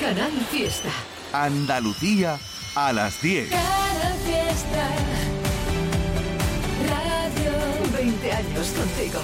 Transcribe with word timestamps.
Canal 0.00 0.32
Fiesta. 0.50 0.90
Andalucía 1.32 2.38
a 2.74 2.92
las 2.92 3.22
10. 3.22 3.48
Canal 3.48 4.14
Fiesta. 4.24 4.88
Radio 6.90 7.52
20 7.96 8.32
años 8.32 8.74
contigo. 8.76 9.20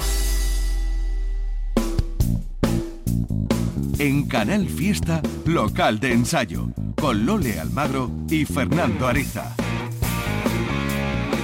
En 3.99 4.27
Canal 4.27 4.67
Fiesta, 4.67 5.21
local 5.45 6.01
de 6.01 6.13
ensayo, 6.13 6.69
con 6.99 7.27
Lole 7.27 7.61
Almagro 7.61 8.11
y 8.31 8.47
Fernando 8.47 9.07
Ariza. 9.07 9.55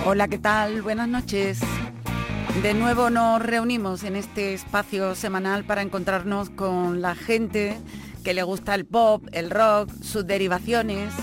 Hola, 0.06 0.28
¿qué 0.28 0.38
tal? 0.38 0.80
Buenas 0.80 1.08
noches. 1.08 1.60
De 2.62 2.72
nuevo 2.72 3.10
nos 3.10 3.42
reunimos 3.42 4.04
en 4.04 4.16
este 4.16 4.54
espacio 4.54 5.14
semanal 5.14 5.64
para 5.64 5.82
encontrarnos 5.82 6.48
con 6.48 7.02
la 7.02 7.14
gente 7.14 7.76
que 8.28 8.34
le 8.34 8.42
gusta 8.42 8.74
el 8.74 8.84
pop, 8.84 9.26
el 9.32 9.48
rock, 9.48 9.90
sus 10.02 10.26
derivaciones, 10.26 11.14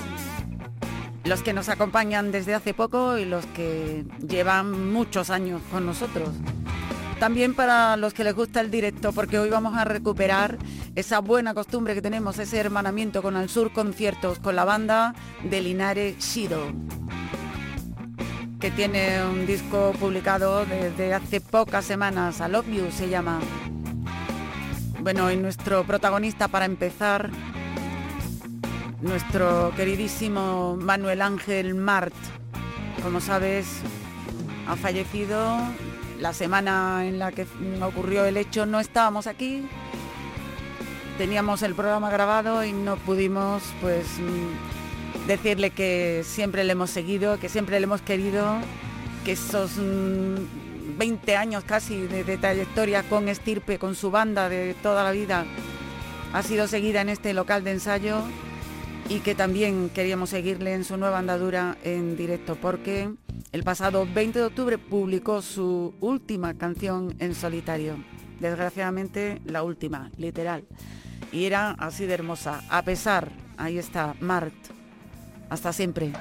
los 1.23 1.43
que 1.43 1.53
nos 1.53 1.69
acompañan 1.69 2.31
desde 2.31 2.55
hace 2.55 2.73
poco 2.73 3.19
y 3.19 3.25
los 3.25 3.45
que 3.45 4.05
llevan 4.27 4.91
muchos 4.91 5.29
años 5.29 5.61
con 5.69 5.85
nosotros. 5.85 6.29
También 7.19 7.53
para 7.53 7.95
los 7.95 8.15
que 8.15 8.23
les 8.23 8.33
gusta 8.33 8.59
el 8.59 8.71
directo, 8.71 9.13
porque 9.13 9.37
hoy 9.37 9.51
vamos 9.51 9.77
a 9.77 9.83
recuperar 9.83 10.57
esa 10.95 11.19
buena 11.19 11.53
costumbre 11.53 11.93
que 11.93 12.01
tenemos, 12.01 12.39
ese 12.39 12.57
hermanamiento 12.57 13.21
con 13.21 13.35
Al 13.35 13.49
Sur 13.49 13.71
Conciertos, 13.71 14.39
con 14.39 14.55
la 14.55 14.65
banda 14.65 15.13
de 15.43 15.61
Linares 15.61 16.17
Shido 16.17 16.73
que 18.59 18.71
tiene 18.71 19.23
un 19.23 19.45
disco 19.45 19.93
publicado 19.99 20.65
desde 20.65 21.13
hace 21.13 21.39
pocas 21.39 21.85
semanas, 21.85 22.41
A 22.41 22.47
Love 22.47 22.91
se 22.91 23.09
llama. 23.09 23.39
Bueno, 25.05 25.31
y 25.31 25.37
nuestro 25.37 25.83
protagonista 25.83 26.47
para 26.47 26.65
empezar, 26.65 27.29
nuestro 29.01 29.71
queridísimo 29.75 30.75
Manuel 30.81 31.21
Ángel 31.21 31.75
Mart, 31.75 32.15
como 33.03 33.21
sabes, 33.21 33.67
ha 34.67 34.75
fallecido. 34.75 35.59
La 36.19 36.33
semana 36.33 37.05
en 37.05 37.19
la 37.19 37.31
que 37.31 37.45
ocurrió 37.83 38.25
el 38.25 38.35
hecho, 38.35 38.65
no 38.65 38.79
estábamos 38.79 39.27
aquí, 39.27 39.67
teníamos 41.19 41.61
el 41.61 41.75
programa 41.75 42.09
grabado 42.09 42.65
y 42.65 42.73
no 42.73 42.95
pudimos 42.95 43.61
pues 43.81 44.07
decirle 45.27 45.69
que 45.69 46.23
siempre 46.25 46.63
le 46.63 46.71
hemos 46.71 46.89
seguido, 46.89 47.37
que 47.37 47.47
siempre 47.47 47.79
le 47.79 47.83
hemos 47.83 48.01
querido, 48.01 48.57
que 49.23 49.33
esos 49.33 49.77
20 50.97 51.35
mm, 51.35 51.39
años 51.39 51.63
casi 51.63 52.01
de, 52.01 52.37
trayectoria 52.37 53.03
con 53.03 53.27
Estirpe, 53.27 53.79
con 53.79 53.95
su 53.95 54.11
banda 54.11 54.49
de 54.49 54.75
toda 54.81 55.03
la 55.03 55.11
vida, 55.11 55.45
ha 56.33 56.43
sido 56.43 56.67
seguida 56.67 57.01
en 57.01 57.09
este 57.09 57.33
local 57.33 57.63
de 57.63 57.71
ensayo 57.71 58.21
y 59.07 59.19
que 59.19 59.35
también 59.35 59.89
queríamos 59.89 60.31
seguirle 60.31 60.73
en 60.73 60.83
su 60.83 60.97
nueva 60.97 61.19
andadura 61.19 61.77
en 61.83 62.17
directo 62.17 62.55
porque 62.55 63.09
el 63.51 63.63
pasado 63.63 64.07
20 64.13 64.39
de 64.39 64.45
octubre 64.45 64.77
publicó 64.77 65.41
su 65.41 65.93
última 66.01 66.55
canción 66.55 67.15
en 67.19 67.35
solitario. 67.35 67.95
Desgraciadamente 68.39 69.41
la 69.45 69.63
última, 69.63 70.11
literal. 70.17 70.65
Y 71.31 71.45
era 71.45 71.71
así 71.71 72.05
de 72.05 72.15
hermosa. 72.15 72.63
A 72.69 72.81
pesar, 72.81 73.31
ahí 73.57 73.77
está, 73.77 74.15
Mart, 74.19 74.53
hasta 75.49 75.71
siempre. 75.71 76.11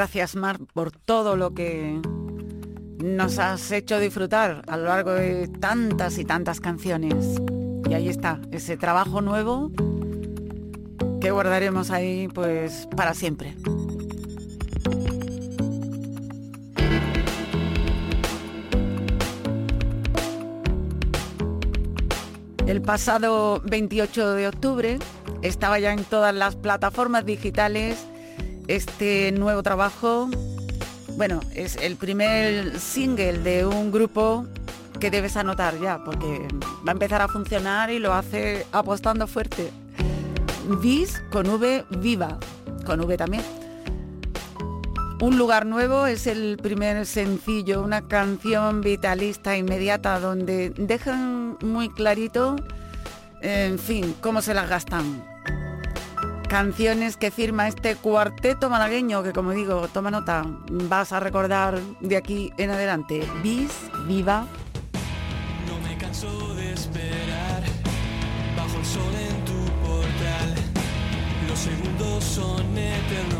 Gracias, 0.00 0.34
Mar, 0.34 0.58
por 0.72 0.92
todo 0.92 1.36
lo 1.36 1.52
que 1.52 2.00
nos 3.04 3.38
has 3.38 3.70
hecho 3.70 3.98
disfrutar 3.98 4.62
a 4.66 4.78
lo 4.78 4.84
largo 4.84 5.12
de 5.12 5.46
tantas 5.46 6.16
y 6.16 6.24
tantas 6.24 6.58
canciones. 6.58 7.38
Y 7.86 7.92
ahí 7.92 8.08
está, 8.08 8.40
ese 8.50 8.78
trabajo 8.78 9.20
nuevo 9.20 9.70
que 11.20 11.30
guardaremos 11.30 11.90
ahí 11.90 12.28
pues 12.28 12.88
para 12.96 13.12
siempre. 13.12 13.54
El 22.66 22.80
pasado 22.80 23.60
28 23.66 24.32
de 24.32 24.48
octubre 24.48 24.98
estaba 25.42 25.78
ya 25.78 25.92
en 25.92 26.04
todas 26.04 26.34
las 26.34 26.56
plataformas 26.56 27.26
digitales 27.26 28.06
este 28.70 29.32
nuevo 29.32 29.64
trabajo. 29.64 30.30
Bueno, 31.16 31.40
es 31.54 31.76
el 31.76 31.96
primer 31.96 32.78
single 32.78 33.38
de 33.38 33.66
un 33.66 33.90
grupo 33.90 34.46
que 35.00 35.10
debes 35.10 35.36
anotar 35.36 35.78
ya, 35.80 36.04
porque 36.04 36.46
va 36.86 36.90
a 36.90 36.92
empezar 36.92 37.20
a 37.20 37.26
funcionar 37.26 37.90
y 37.90 37.98
lo 37.98 38.14
hace 38.14 38.64
apostando 38.70 39.26
fuerte. 39.26 39.70
Vis 40.80 41.20
con 41.32 41.48
V 41.48 41.84
viva, 41.98 42.38
con 42.86 43.00
V 43.00 43.16
también. 43.16 43.42
Un 45.20 45.36
lugar 45.36 45.66
nuevo 45.66 46.06
es 46.06 46.28
el 46.28 46.56
primer 46.62 47.04
sencillo, 47.06 47.82
una 47.82 48.06
canción 48.06 48.82
vitalista 48.82 49.56
inmediata 49.56 50.20
donde 50.20 50.70
dejan 50.70 51.58
muy 51.60 51.88
clarito, 51.90 52.56
en 53.42 53.80
fin, 53.80 54.14
cómo 54.20 54.40
se 54.42 54.54
las 54.54 54.68
gastan. 54.68 55.29
Canciones 56.50 57.16
que 57.16 57.30
firma 57.30 57.68
este 57.68 57.94
cuarteto 57.94 58.68
malagueño 58.68 59.22
que 59.22 59.32
como 59.32 59.52
digo, 59.52 59.86
toma 59.86 60.10
nota, 60.10 60.42
vas 60.68 61.12
a 61.12 61.20
recordar 61.20 61.78
de 62.00 62.16
aquí 62.16 62.52
en 62.58 62.70
adelante. 62.70 63.22
Bis, 63.40 63.70
viva. 64.08 64.48
No 65.68 65.88
me 65.88 65.96
canso 65.96 66.52
de 66.56 66.72
esperar 66.72 67.62
bajo 68.56 68.78
el 68.80 68.84
sol 68.84 69.14
en 69.14 69.44
tu 69.44 69.64
portal. 69.86 70.54
Los 71.48 71.58
segundos 71.60 72.24
son 72.24 72.76
eternos 72.76 73.39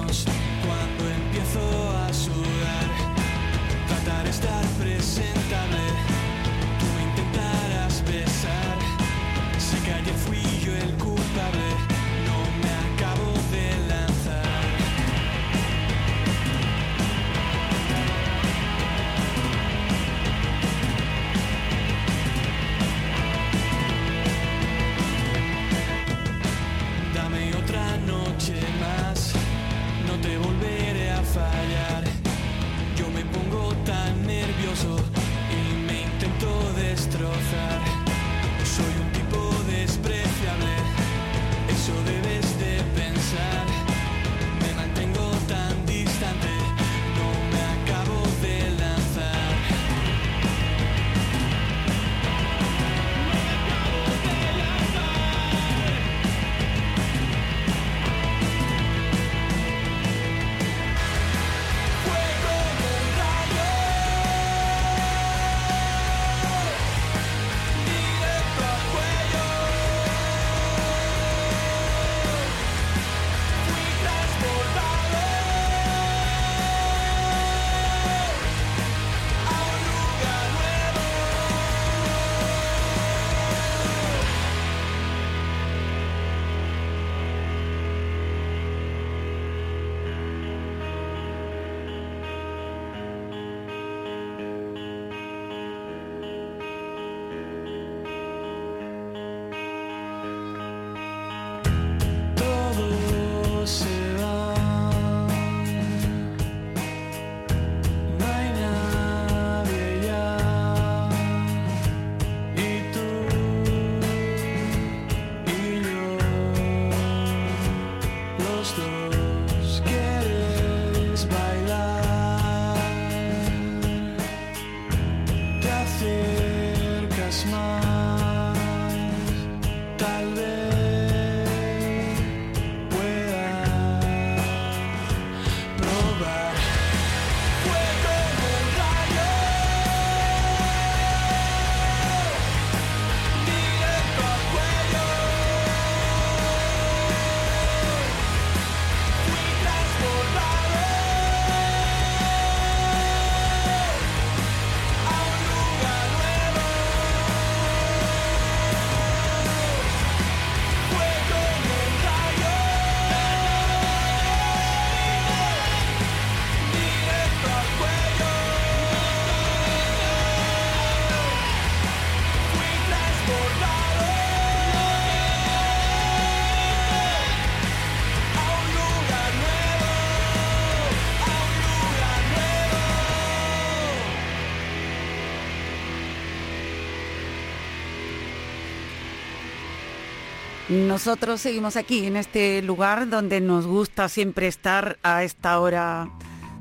Nosotros 190.70 191.40
seguimos 191.40 191.74
aquí 191.74 192.06
en 192.06 192.16
este 192.16 192.62
lugar 192.62 193.08
donde 193.08 193.40
nos 193.40 193.66
gusta 193.66 194.08
siempre 194.08 194.46
estar 194.46 195.00
a 195.02 195.24
esta 195.24 195.58
hora 195.58 196.08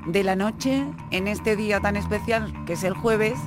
de 0.04 0.24
la 0.24 0.34
noche, 0.34 0.84
en 1.12 1.28
este 1.28 1.54
día 1.54 1.78
tan 1.78 1.94
especial 1.94 2.52
que 2.66 2.72
es 2.72 2.82
el 2.82 2.94
jueves, 2.94 3.38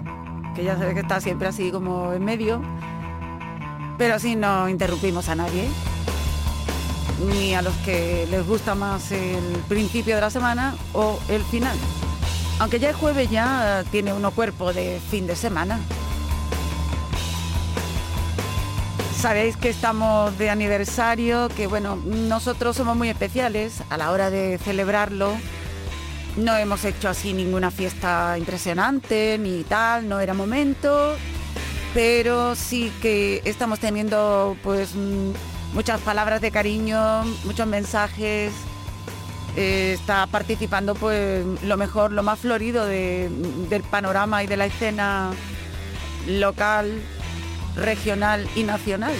que 0.55 0.63
ya 0.63 0.77
sabes 0.77 0.93
que 0.93 1.01
está 1.01 1.19
siempre 1.19 1.49
así 1.49 1.69
como 1.69 2.13
en 2.13 2.23
medio, 2.23 2.61
pero 3.97 4.15
así 4.15 4.37
no 4.37 4.69
interrumpimos 4.69 5.27
a 5.27 5.35
nadie, 5.35 5.67
ni 7.27 7.53
a 7.55 7.61
los 7.61 7.75
que 7.79 8.25
les 8.31 8.47
gusta 8.47 8.73
más 8.73 9.11
el 9.11 9.43
principio 9.67 10.15
de 10.15 10.21
la 10.21 10.29
semana 10.29 10.75
o 10.93 11.19
el 11.27 11.43
final. 11.43 11.75
Aunque 12.59 12.79
ya 12.79 12.91
el 12.91 12.95
jueves 12.95 13.29
ya 13.29 13.83
tiene 13.91 14.13
uno 14.13 14.31
cuerpo 14.31 14.71
de 14.71 15.01
fin 15.11 15.27
de 15.27 15.35
semana. 15.35 15.81
Sabéis 19.23 19.55
que 19.55 19.69
estamos 19.69 20.37
de 20.37 20.49
aniversario, 20.49 21.47
que 21.55 21.65
bueno, 21.65 21.95
nosotros 21.95 22.75
somos 22.75 22.97
muy 22.97 23.07
especiales 23.07 23.81
a 23.89 23.95
la 23.95 24.11
hora 24.11 24.29
de 24.29 24.57
celebrarlo. 24.57 25.37
No 26.35 26.57
hemos 26.57 26.83
hecho 26.83 27.07
así 27.07 27.31
ninguna 27.31 27.71
fiesta 27.71 28.37
impresionante 28.37 29.37
ni 29.39 29.63
tal, 29.63 30.09
no 30.09 30.19
era 30.19 30.33
momento, 30.33 31.15
pero 31.93 32.53
sí 32.55 32.91
que 33.01 33.41
estamos 33.45 33.79
teniendo 33.79 34.57
pues 34.61 34.93
mm, 34.93 35.31
muchas 35.73 36.01
palabras 36.01 36.41
de 36.41 36.51
cariño, 36.51 37.23
muchos 37.45 37.65
mensajes. 37.65 38.51
Eh, 39.55 39.93
está 39.97 40.27
participando 40.27 40.95
pues 40.95 41.45
lo 41.63 41.77
mejor, 41.77 42.11
lo 42.11 42.23
más 42.23 42.39
florido 42.39 42.85
de- 42.85 43.29
del 43.69 43.83
panorama 43.83 44.43
y 44.43 44.47
de 44.47 44.57
la 44.57 44.65
escena 44.65 45.31
local, 46.27 46.91
regional 47.75 48.47
y 48.55 48.63
nacional. 48.63 49.13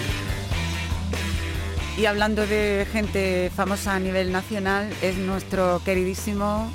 Y 1.98 2.06
hablando 2.06 2.48
de 2.48 2.88
gente 2.92 3.52
famosa 3.56 3.96
a 3.96 4.00
nivel 4.00 4.32
nacional, 4.32 4.92
es 5.02 5.18
nuestro 5.18 5.82
queridísimo 5.86 6.72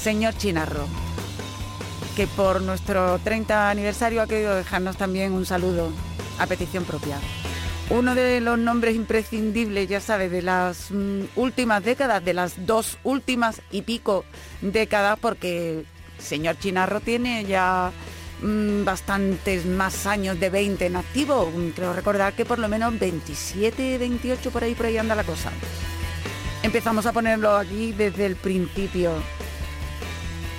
señor 0.00 0.34
Chinarro, 0.36 0.86
que 2.16 2.26
por 2.26 2.62
nuestro 2.62 3.18
30 3.18 3.70
aniversario 3.70 4.22
ha 4.22 4.26
querido 4.26 4.54
dejarnos 4.54 4.96
también 4.96 5.32
un 5.32 5.44
saludo 5.44 5.90
a 6.38 6.46
petición 6.46 6.84
propia. 6.84 7.18
Uno 7.90 8.14
de 8.14 8.40
los 8.40 8.58
nombres 8.58 8.96
imprescindibles, 8.96 9.86
ya 9.88 10.00
sabe, 10.00 10.30
de 10.30 10.40
las 10.40 10.90
mm, 10.90 11.24
últimas 11.36 11.84
décadas, 11.84 12.24
de 12.24 12.32
las 12.32 12.66
dos 12.66 12.96
últimas 13.04 13.60
y 13.70 13.82
pico 13.82 14.24
décadas, 14.62 15.18
porque 15.20 15.84
señor 16.18 16.58
Chinarro 16.58 17.00
tiene 17.00 17.44
ya 17.44 17.92
mm, 18.44 18.84
bastantes 18.84 19.66
más 19.66 20.06
años 20.06 20.38
de 20.38 20.50
20 20.50 20.86
en 20.86 20.96
activo. 20.96 21.50
Mm, 21.50 21.70
Creo 21.70 21.92
recordar 21.92 22.34
que 22.34 22.44
por 22.44 22.58
lo 22.58 22.68
menos 22.68 22.98
27, 22.98 23.98
28 23.98 24.50
por 24.50 24.62
ahí, 24.62 24.74
por 24.74 24.86
ahí 24.86 24.98
anda 24.98 25.14
la 25.14 25.24
cosa. 25.24 25.50
Empezamos 26.62 27.06
a 27.06 27.12
ponerlo 27.12 27.56
aquí 27.56 27.92
desde 27.92 28.26
el 28.26 28.36
principio. 28.36 29.12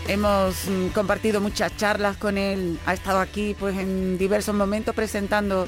Hemos 0.08 0.68
mm, 0.68 0.88
compartido 0.90 1.42
muchas 1.42 1.76
charlas 1.78 2.18
con 2.18 2.38
él, 2.38 2.80
ha 2.86 2.94
estado 2.94 3.20
aquí 3.20 3.56
pues 3.60 3.78
en 3.78 4.18
diversos 4.18 4.54
momentos 4.54 4.94
presentando 4.94 5.68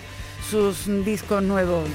sus 0.49 0.85
discos 1.03 1.41
nuevos. 1.41 1.87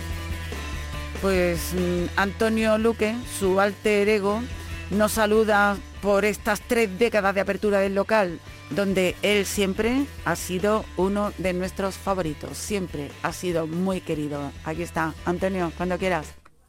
Pues 1.20 1.72
Antonio 2.16 2.78
Luque, 2.78 3.14
su 3.38 3.60
alter 3.60 4.08
ego, 4.08 4.42
nos 4.90 5.12
saluda 5.12 5.76
por 6.00 6.24
estas 6.24 6.60
tres 6.60 6.98
décadas 6.98 7.34
de 7.34 7.40
apertura 7.40 7.78
del 7.78 7.94
local, 7.94 8.40
donde 8.74 9.16
él 9.22 9.44
siempre 9.46 10.06
ha 10.24 10.36
sido 10.36 10.84
uno 10.96 11.32
de 11.38 11.52
nuestros 11.52 11.96
favoritos, 11.96 12.56
siempre 12.56 13.10
ha 13.22 13.32
sido 13.32 13.66
muy 13.66 14.00
querido. 14.00 14.52
Aquí 14.64 14.82
está, 14.82 15.14
Antonio, 15.24 15.72
cuando 15.76 15.98
quieras. 15.98 16.26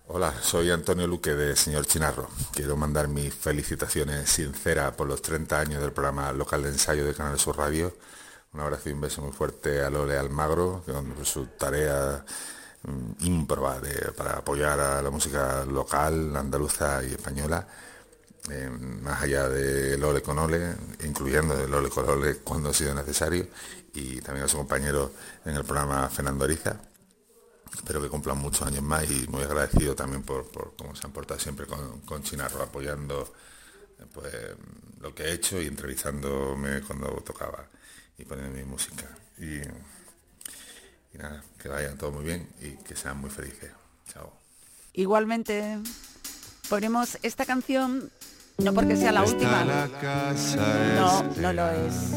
Hola, 0.08 0.34
soy 0.42 0.70
Antonio 0.70 1.08
Luque 1.08 1.32
de 1.34 1.56
Señor 1.56 1.86
Chinarro. 1.86 2.28
Quiero 2.52 2.76
mandar 2.76 3.08
mis 3.08 3.34
felicitaciones 3.34 4.30
sinceras 4.30 4.94
por 4.94 5.08
los 5.08 5.22
30 5.22 5.60
años 5.60 5.82
del 5.82 5.94
programa 5.94 6.32
local 6.34 6.62
de 6.64 6.70
ensayo 6.70 7.06
de 7.06 7.14
Canal 7.14 7.40
Sur 7.40 7.58
Radio. 7.58 7.96
Un 8.54 8.60
abrazo 8.60 8.90
y 8.90 8.94
un 8.94 9.02
beso 9.02 9.22
muy 9.22 9.32
fuerte 9.32 9.82
a 9.82 9.90
Lole 9.90 10.18
Almagro, 10.18 10.84
con 10.86 11.26
su 11.26 11.46
tarea 11.58 12.24
mm, 12.84 13.26
ímproba 13.26 13.80
de- 13.80 14.12
para 14.12 14.34
apoyar 14.34 14.80
a 14.80 15.02
la 15.02 15.10
música 15.10 15.64
local, 15.66 16.36
andaluza 16.36 17.02
y 17.04 17.08
española. 17.14 17.66
Eh, 18.50 18.70
más 18.70 19.22
allá 19.22 19.50
de 19.50 19.98
Lole 19.98 20.22
con 20.22 20.40
Ole, 20.40 20.76
incluyendo 21.04 21.56
de 21.56 21.68
Lole 21.68 21.90
con 21.90 22.10
Ole 22.10 22.38
cuando 22.38 22.70
ha 22.70 22.74
sido 22.74 22.94
necesario, 22.94 23.48
y 23.94 24.22
también 24.22 24.46
a 24.46 24.48
su 24.48 24.58
compañero 24.58 25.14
en 25.46 25.56
el 25.56 25.64
programa 25.64 26.10
Fernando 26.10 26.46
Ariza. 26.46 26.80
Espero 27.74 28.02
que 28.02 28.10
cumplan 28.10 28.38
muchos 28.38 28.68
años 28.68 28.84
más 28.84 29.10
y 29.10 29.28
muy 29.28 29.44
agradecido 29.44 29.96
también 29.96 30.24
por, 30.24 30.50
por 30.52 30.76
cómo 30.76 30.96
se 30.96 31.08
han 31.08 31.14
portado 31.14 31.40
siempre 31.40 31.66
con, 31.66 32.02
con 32.02 32.22
Chinarro, 32.24 32.62
apoyando 32.62 33.34
eh, 34.00 34.06
pues, 34.14 34.34
lo 35.00 35.14
que 35.14 35.24
he 35.24 35.34
hecho 35.34 35.62
y 35.62 35.68
entrevistándome 35.68 36.82
cuando 36.82 37.08
tocaba 37.26 37.68
y 38.18 38.26
poniendo 38.26 38.56
mi 38.56 38.64
música. 38.64 39.10
Y, 39.38 39.56
y 41.14 41.18
nada, 41.18 41.44
que 41.58 41.68
vayan 41.68 41.98
todo 41.98 42.12
muy 42.12 42.24
bien 42.24 42.48
y 42.62 42.72
que 42.84 42.96
sean 42.96 43.18
muy 43.18 43.30
felices. 43.30 43.72
Chao. 44.08 44.32
Igualmente, 44.94 45.80
ponemos 46.70 47.18
esta 47.24 47.46
canción, 47.46 48.12
no 48.58 48.74
porque 48.74 48.96
sea 48.96 49.12
la 49.12 49.24
última, 49.24 49.64
no, 50.96 51.24
no 51.38 51.54
lo 51.54 51.70
es, 51.70 52.12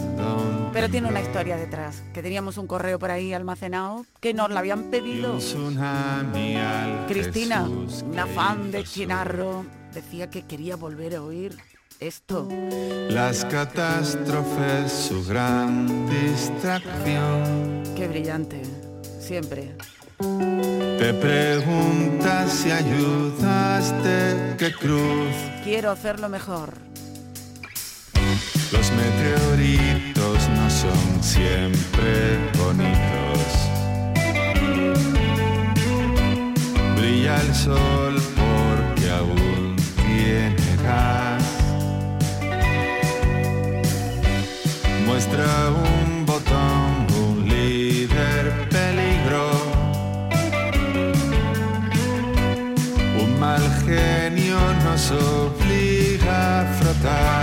pero 0.73 0.89
tiene 0.91 1.09
una 1.09 1.21
historia 1.21 1.57
detrás, 1.57 2.03
que 2.13 2.23
teníamos 2.23 2.59
un 2.59 2.67
correo 2.67 2.99
por 2.99 3.11
ahí 3.11 3.33
almacenado, 3.33 4.05
que 4.21 4.35
nos 4.35 4.51
la 4.51 4.61
habían 4.61 4.85
pedido. 4.85 5.39
Cristina, 7.09 7.69
una 8.05 8.27
fan 8.27 8.71
de 8.71 8.85
Chinarro, 8.85 9.65
decía 9.95 10.29
que 10.29 10.43
quería 10.43 10.77
volver 10.77 11.17
a 11.17 11.23
oír 11.23 11.57
esto. 12.01 12.47
Las 13.09 13.45
catástrofes, 13.47 14.93
su 14.93 15.25
gran 15.25 16.09
distracción. 16.09 17.83
Qué 17.97 18.09
brillante, 18.09 18.63
siempre. 19.19 19.75
Te 20.19 21.13
preguntas 21.13 22.51
si 22.51 22.71
ayudaste, 22.71 24.57
qué 24.59 24.73
cruz. 24.73 25.35
Quiero 25.63 25.91
hacerlo 25.91 26.29
mejor. 26.31 26.73
Los 28.73 28.91
meteoritos 28.93 30.49
no 30.49 30.71
son 30.71 31.23
siempre 31.23 32.39
bonitos. 32.59 33.43
Brilla 36.97 37.41
el 37.43 37.55
sol 37.55 38.15
porque 38.35 39.11
aún 39.11 39.77
tiene 39.97 40.77
gas. 40.83 41.43
Muestra 45.07 45.71
un 45.71 46.16
genio 55.07 55.11
nos 55.11 55.11
obliga 55.11 56.61
a 56.61 56.65
frotar. 56.75 57.36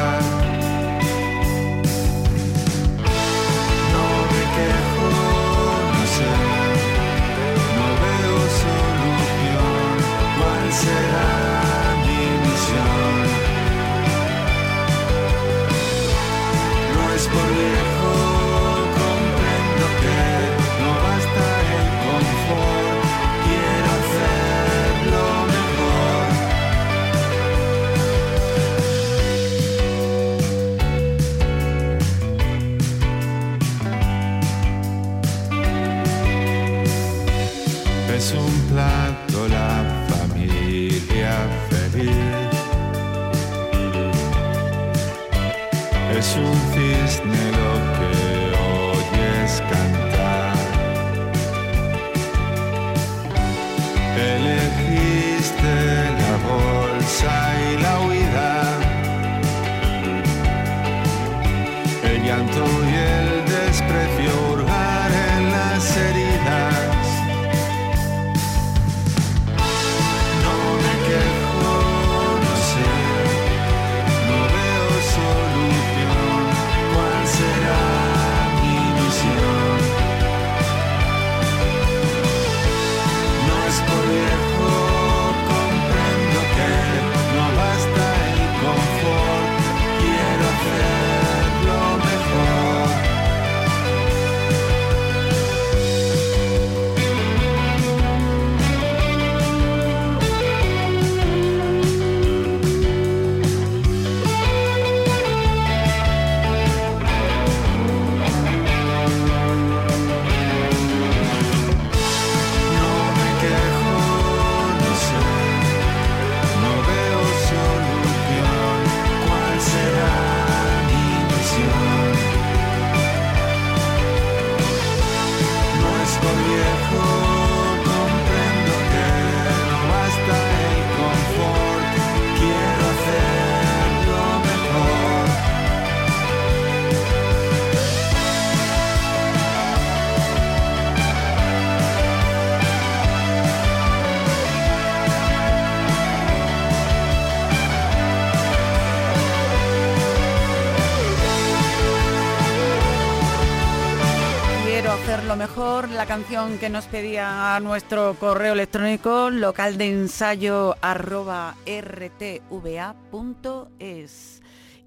La 155.56 156.08
canción 156.08 156.58
que 156.58 156.68
nos 156.68 156.86
pedía 156.86 157.56
a 157.56 157.60
nuestro 157.60 158.16
correo 158.20 158.54
electrónico 158.54 159.30
local 159.30 159.78
de 159.78 159.92
ensayo 159.92 160.76
arroba 160.82 161.56
rtva.es. 161.68 162.42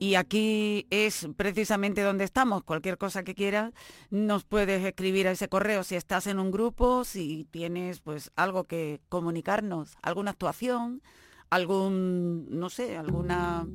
Y 0.01 0.17
aquí 0.17 0.89
es 0.91 1.29
precisamente 1.37 2.03
donde 2.03 2.25
estamos. 2.25 2.65
Cualquier 2.65 2.99
cosa 2.99 3.23
que 3.23 3.37
quieras, 3.37 3.75
nos 4.11 4.43
puedes 4.43 4.85
escribir 4.85 5.29
a 5.29 5.31
ese 5.31 5.49
correo 5.49 5.85
si 5.85 5.95
estás 5.95 6.27
en 6.27 6.41
un 6.41 6.51
grupo, 6.51 7.05
si 7.05 7.47
tienes 7.53 8.01
pues 8.01 8.33
algo 8.35 8.65
que 8.65 9.01
comunicarnos, 9.09 9.97
alguna 10.03 10.33
actuación, 10.33 11.01
algún, 11.49 12.49
no 12.51 12.71
sé, 12.71 12.97
alguna 12.97 13.69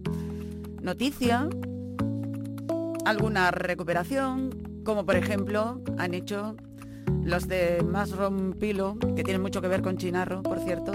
noticia, 0.82 1.47
alguna 3.06 3.51
recuperación, 3.51 4.82
como 4.84 5.06
por 5.06 5.15
ejemplo 5.15 5.82
han 5.97 6.13
hecho 6.13 6.58
los 7.24 7.47
de 7.47 7.84
Más 7.84 8.12
Rompilo, 8.12 8.97
que 9.15 9.24
tienen 9.24 9.41
mucho 9.41 9.62
que 9.62 9.67
ver 9.67 9.82
con 9.82 9.97
Chinarro, 9.97 10.43
por 10.43 10.60
cierto, 10.60 10.91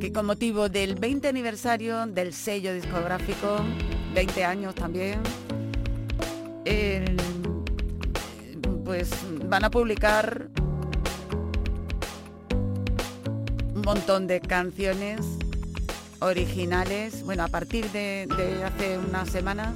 que 0.00 0.12
con 0.12 0.26
motivo 0.26 0.68
del 0.68 0.94
20 0.94 1.28
aniversario 1.28 2.06
del 2.06 2.32
sello 2.32 2.72
discográfico 2.74 3.58
20 4.14 4.44
años 4.44 4.74
también. 4.74 5.20
pues 8.84 9.10
van 9.48 9.64
a 9.64 9.70
publicar 9.70 10.48
un 13.74 13.82
montón 13.82 14.26
de 14.26 14.40
canciones 14.40 15.20
originales. 16.20 17.24
Bueno, 17.24 17.44
a 17.44 17.48
partir 17.48 17.90
de, 17.90 18.28
hace 18.64 18.98
unas 18.98 19.28
semanas 19.30 19.74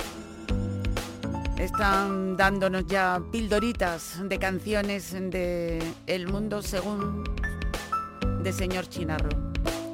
están 1.59 2.37
dándonos 2.37 2.87
ya 2.87 3.21
pildoritas 3.33 4.21
de 4.29 4.39
canciones 4.39 5.13
de 5.13 5.83
El 6.07 6.29
Mundo 6.29 6.63
según 6.63 7.25
de 8.43 8.53
Señor 8.53 8.89
Chinarro. 8.89 9.29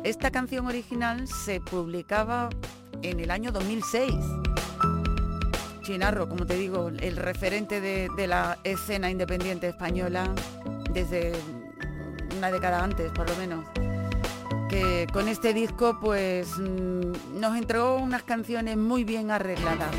Esta 0.03 0.31
canción 0.31 0.67
original 0.67 1.27
se 1.27 1.61
publicaba 1.61 2.51
en 3.03 3.21
el 3.21 3.31
año 3.31 3.51
2006. 3.51 4.15
Chinarro, 5.83 6.29
como 6.29 6.45
te 6.45 6.57
digo, 6.57 6.89
el 6.89 7.17
referente 7.17 7.81
de, 7.81 8.27
la 8.27 8.59
escena 8.65 9.11
independiente 9.11 9.69
española 9.69 10.35
desde 10.93 11.33
una 12.37 12.51
década 12.51 12.85
antes, 12.85 13.11
por 13.13 13.29
lo 13.29 13.37
menos. 13.37 13.65
Con 15.13 15.29
este 15.29 15.55
disco 15.55 15.99
pues 16.01 16.59
mm, 16.59 17.39
nos 17.39 17.57
entregó 17.57 17.97
unas 17.97 18.25
canciones 18.25 18.77
muy 18.77 19.05
bien 19.05 19.31
arregladas. 19.31 19.95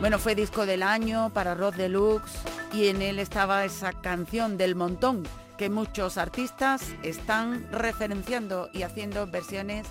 Bueno, 0.00 0.18
fue 0.18 0.34
disco 0.34 0.66
del 0.66 0.82
año 0.82 1.30
para 1.30 1.54
Rod 1.54 1.74
Deluxe 1.74 2.32
y 2.72 2.88
en 2.88 3.00
él 3.00 3.20
estaba 3.20 3.64
esa 3.64 3.92
canción 3.92 4.58
del 4.58 4.74
montón 4.74 5.22
que 5.56 5.70
muchos 5.70 6.18
artistas 6.18 6.82
están 7.02 7.70
referenciando 7.70 8.68
y 8.72 8.82
haciendo 8.82 9.26
versiones 9.26 9.86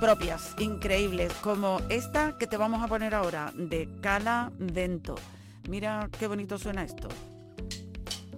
propias, 0.00 0.54
increíbles, 0.58 1.32
como 1.42 1.80
esta 1.88 2.36
que 2.38 2.46
te 2.46 2.56
vamos 2.56 2.82
a 2.82 2.88
poner 2.88 3.14
ahora, 3.14 3.52
de 3.54 3.88
Cala 4.00 4.50
Dento. 4.58 5.14
Mira 5.68 6.08
qué 6.18 6.26
bonito 6.26 6.58
suena 6.58 6.84
esto. 6.84 7.08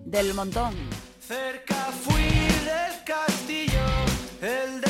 Del 0.05 0.35
montón. 0.35 0.75
Cerca 1.21 1.87
fui 2.03 2.23
del 2.23 3.05
castillo, 3.05 3.85
el 4.43 4.84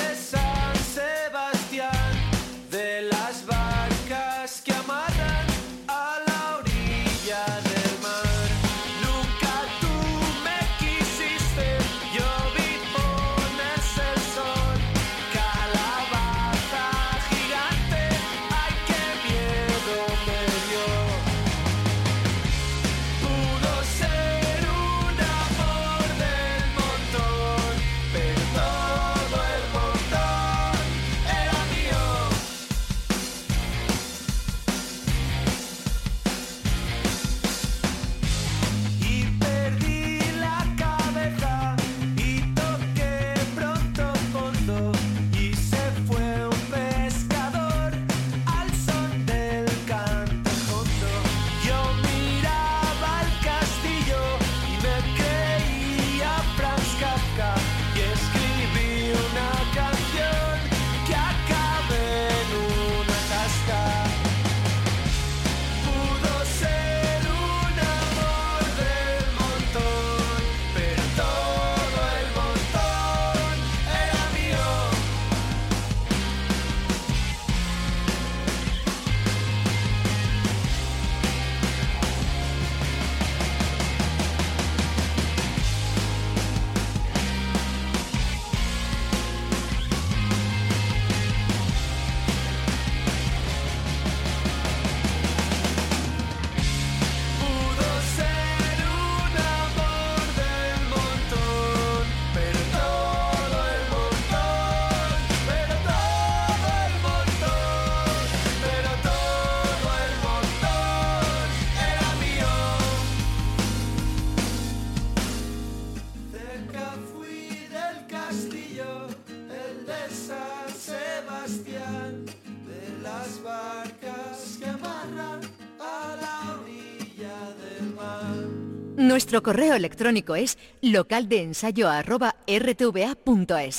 Nuestro 129.34 129.52
correo 129.52 129.74
electrónico 129.74 130.36
es 130.36 130.56
localdeensayo@rtva.es. 130.80 133.78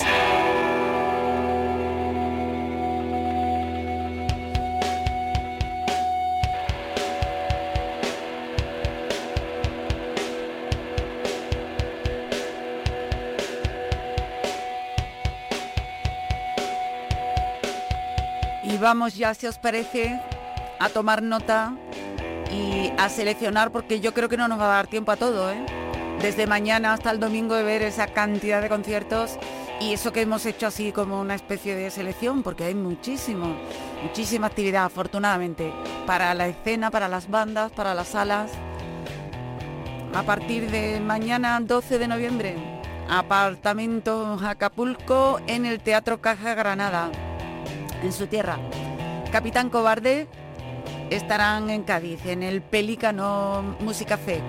Y 18.62 18.78
vamos 18.78 19.15
ya, 19.15 19.34
si 19.34 19.48
os 19.48 19.58
parece, 19.58 20.20
a 20.80 20.89
tomar 20.89 21.24
nota 21.24 21.74
y 22.56 22.94
a 22.98 23.10
seleccionar, 23.10 23.72
porque 23.72 24.00
yo 24.00 24.13
creo 24.13 24.30
que 24.30 24.38
no 24.38 24.48
nos 24.48 24.60
va 24.60 24.65
a 24.65 24.76
dar 24.76 24.88
tiempo 24.88 25.12
a 25.12 25.18
todo, 25.18 25.52
¿eh? 25.52 25.65
Desde 26.22 26.48
mañana 26.48 26.94
hasta 26.94 27.12
el 27.12 27.20
domingo 27.20 27.56
de 27.56 27.63
ver 27.63 27.82
esa 27.82 28.08
cantidad 28.08 28.62
de 28.62 28.70
conciertos 28.70 29.38
y 29.82 29.94
eso 29.94 30.13
que 30.13 30.22
hemos 30.22 30.46
hecho 30.46 30.68
así 30.68 30.91
como 30.91 31.20
una 31.20 31.36
especie 31.36 31.76
de 31.76 31.91
selección, 31.91 32.41
porque 32.41 32.63
hay 32.63 32.76
muchísimo, 32.76 33.56
muchísima 34.02 34.48
actividad, 34.48 34.86
afortunadamente, 34.86 35.74
para 36.08 36.34
la 36.34 36.48
escena, 36.48 36.89
para 36.89 37.10
las 37.10 37.30
bandas, 37.30 37.72
para 37.74 37.94
las 37.94 38.08
salas. 38.08 38.52
A 40.13 40.24
partir 40.24 40.72
de 40.72 41.02
mañana 41.02 41.60
12 41.60 42.00
de 42.00 42.08
noviembre, 42.08 42.56
apartamento 43.10 44.39
Acapulco 44.41 45.41
en 45.48 45.65
el 45.65 45.82
Teatro 45.82 46.22
Caja 46.22 46.56
Granada, 46.56 47.12
en 48.02 48.13
su 48.13 48.28
tierra. 48.28 48.58
Capitán 49.32 49.70
Cobarde 49.70 50.28
estarán 51.10 51.70
en 51.70 51.84
Cádiz, 51.84 52.26
en 52.26 52.44
el 52.44 52.62
Pelícano 52.62 53.78
Música 53.80 54.18
Fe. 54.18 54.41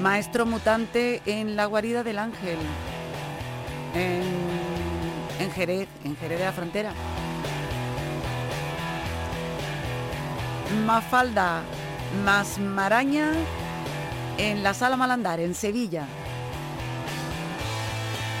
maestro 0.00 0.44
mutante 0.46 1.22
en 1.26 1.56
la 1.56 1.66
guarida 1.66 2.02
del 2.02 2.18
ángel, 2.18 2.58
en, 3.94 4.22
en 5.38 5.50
Jerez, 5.52 5.88
en 6.04 6.16
Jerez 6.16 6.38
de 6.38 6.44
la 6.44 6.52
Frontera. 6.52 6.92
Mafalda 10.84 11.62
más 12.24 12.58
Maraña 12.58 13.32
en 14.38 14.62
la 14.62 14.74
Sala 14.74 14.96
Malandar, 14.96 15.38
en 15.40 15.54
Sevilla. 15.54 16.06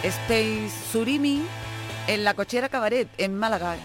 Space 0.02 0.70
Surimi 0.90 1.42
en 2.08 2.24
la 2.24 2.34
Cochera 2.34 2.68
Cabaret, 2.68 3.08
en 3.18 3.38
Málaga. 3.38 3.76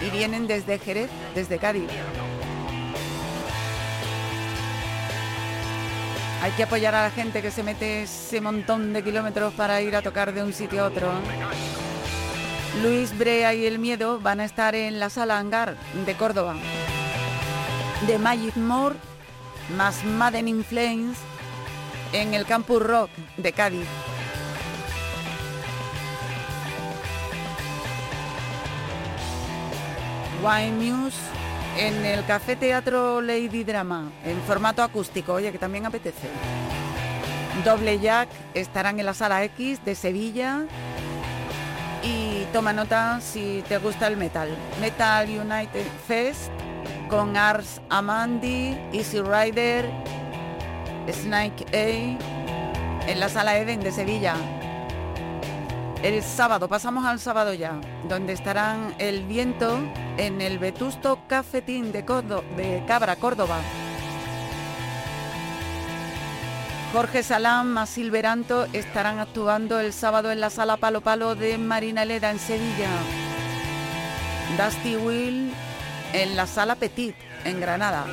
Y 0.00 0.10
vienen 0.10 0.46
desde 0.46 0.78
Jerez, 0.78 1.10
desde 1.34 1.58
Cádiz. 1.58 1.88
Hay 6.46 6.52
que 6.52 6.62
apoyar 6.62 6.94
a 6.94 7.02
la 7.02 7.10
gente 7.10 7.42
que 7.42 7.50
se 7.50 7.64
mete 7.64 8.04
ese 8.04 8.40
montón 8.40 8.92
de 8.92 9.02
kilómetros 9.02 9.52
para 9.54 9.82
ir 9.82 9.96
a 9.96 10.02
tocar 10.02 10.32
de 10.32 10.44
un 10.44 10.52
sitio 10.52 10.84
a 10.84 10.86
otro. 10.86 11.10
Luis 12.84 13.18
Brea 13.18 13.52
y 13.52 13.66
El 13.66 13.80
Miedo 13.80 14.20
van 14.20 14.38
a 14.38 14.44
estar 14.44 14.76
en 14.76 15.00
la 15.00 15.10
sala 15.10 15.40
Hangar 15.40 15.76
de 16.06 16.14
Córdoba. 16.14 16.54
De 18.06 18.16
Magic 18.20 18.54
More 18.54 18.94
más 19.76 20.04
Madden 20.04 20.46
in 20.46 20.62
Flames 20.62 21.18
en 22.12 22.32
el 22.32 22.46
Campus 22.46 22.80
Rock 22.80 23.10
de 23.38 23.52
Cádiz. 23.52 23.88
Wine 30.44 30.92
Muse 30.92 31.35
en 31.78 32.04
el 32.04 32.24
Café 32.24 32.56
Teatro 32.56 33.20
Lady 33.20 33.64
Drama 33.64 34.10
en 34.24 34.40
formato 34.42 34.82
acústico, 34.82 35.34
oye, 35.34 35.52
que 35.52 35.58
también 35.58 35.86
apetece. 35.86 36.28
Doble 37.64 37.98
Jack 37.98 38.28
estarán 38.54 38.98
en 39.00 39.06
la 39.06 39.14
Sala 39.14 39.44
X 39.44 39.84
de 39.84 39.94
Sevilla 39.94 40.64
y 42.02 42.44
toma 42.52 42.72
nota 42.72 43.20
si 43.20 43.62
te 43.68 43.78
gusta 43.78 44.06
el 44.06 44.16
metal. 44.16 44.48
Metal 44.80 45.28
United 45.28 45.86
Fest 46.06 46.50
con 47.08 47.36
Ars 47.36 47.80
Amandi, 47.88 48.76
Easy 48.92 49.20
Rider, 49.20 49.90
Snake 51.10 51.64
A 51.72 53.10
en 53.10 53.20
la 53.20 53.28
Sala 53.28 53.58
Eden 53.58 53.80
de 53.80 53.92
Sevilla. 53.92 54.34
El 56.06 56.22
sábado, 56.22 56.68
pasamos 56.68 57.04
al 57.04 57.18
sábado 57.18 57.52
ya, 57.52 57.80
donde 58.08 58.32
estarán 58.32 58.94
El 58.98 59.24
Viento 59.24 59.76
en 60.18 60.40
el 60.40 60.60
Vetusto 60.60 61.18
Cafetín 61.26 61.90
de, 61.90 62.04
Cabra, 62.86 63.16
Córdoba. 63.16 63.58
Jorge 66.92 67.24
Salán 67.24 67.72
más 67.72 67.88
Silveranto 67.88 68.68
estarán 68.72 69.18
actuando 69.18 69.80
el 69.80 69.92
sábado 69.92 70.30
en 70.30 70.38
la 70.38 70.50
Sala 70.50 70.76
Palo 70.76 71.00
Palo 71.00 71.34
de 71.34 71.58
Marina 71.58 72.04
Leda 72.04 72.30
en 72.30 72.38
Sevilla. 72.38 72.90
Dusty 74.56 74.94
Will 74.94 75.52
en 76.12 76.36
la 76.36 76.46
Sala 76.46 76.76
Petit 76.76 77.16
en 77.44 77.60
Granada. 77.60 78.06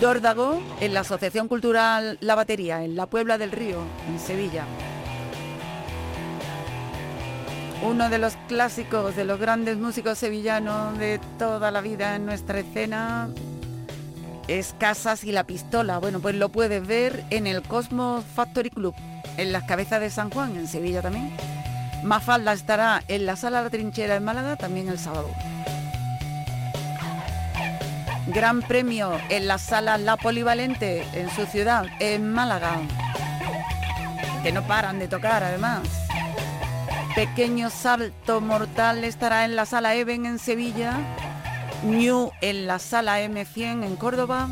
Dórdago 0.00 0.58
en 0.80 0.94
la 0.94 1.00
Asociación 1.00 1.48
Cultural 1.48 2.16
La 2.22 2.34
Batería 2.34 2.82
en 2.82 2.96
la 2.96 3.04
Puebla 3.04 3.36
del 3.36 3.52
Río 3.52 3.80
en 4.08 4.18
Sevilla 4.18 4.64
uno 7.84 8.08
de 8.08 8.18
los 8.18 8.36
clásicos 8.48 9.14
de 9.14 9.24
los 9.24 9.38
grandes 9.38 9.76
músicos 9.76 10.16
sevillanos 10.16 10.98
de 10.98 11.20
toda 11.38 11.70
la 11.70 11.82
vida 11.82 12.16
en 12.16 12.24
nuestra 12.24 12.60
escena 12.60 13.28
es 14.48 14.74
Casas 14.78 15.22
y 15.24 15.32
la 15.32 15.44
Pistola. 15.44 15.98
Bueno, 15.98 16.20
pues 16.20 16.34
lo 16.34 16.48
puedes 16.48 16.86
ver 16.86 17.24
en 17.28 17.46
el 17.46 17.62
Cosmos 17.62 18.24
Factory 18.24 18.70
Club, 18.70 18.94
en 19.36 19.52
las 19.52 19.64
cabezas 19.64 20.00
de 20.00 20.10
San 20.10 20.30
Juan, 20.30 20.56
en 20.56 20.66
Sevilla 20.66 21.02
también. 21.02 21.30
Mafalda 22.02 22.54
estará 22.54 23.02
en 23.08 23.26
la 23.26 23.36
Sala 23.36 23.62
La 23.62 23.70
Trinchera 23.70 24.16
en 24.16 24.24
Málaga 24.24 24.56
también 24.56 24.88
el 24.88 24.98
sábado. 24.98 25.30
Gran 28.28 28.62
premio 28.62 29.12
en 29.28 29.46
la 29.46 29.58
Sala 29.58 29.98
La 29.98 30.16
Polivalente 30.16 31.04
en 31.12 31.28
su 31.30 31.44
ciudad, 31.44 31.84
en 32.00 32.32
Málaga. 32.32 32.78
Que 34.42 34.52
no 34.52 34.62
paran 34.62 34.98
de 34.98 35.08
tocar 35.08 35.42
además. 35.42 36.03
Pequeño 37.14 37.70
Salto 37.70 38.40
Mortal 38.40 39.04
estará 39.04 39.44
en 39.44 39.54
la 39.54 39.66
Sala 39.66 39.94
Even 39.94 40.26
en 40.26 40.40
Sevilla, 40.40 40.98
New 41.84 42.32
en 42.40 42.66
la 42.66 42.80
Sala 42.80 43.20
M100 43.20 43.84
en 43.84 43.94
Córdoba, 43.94 44.48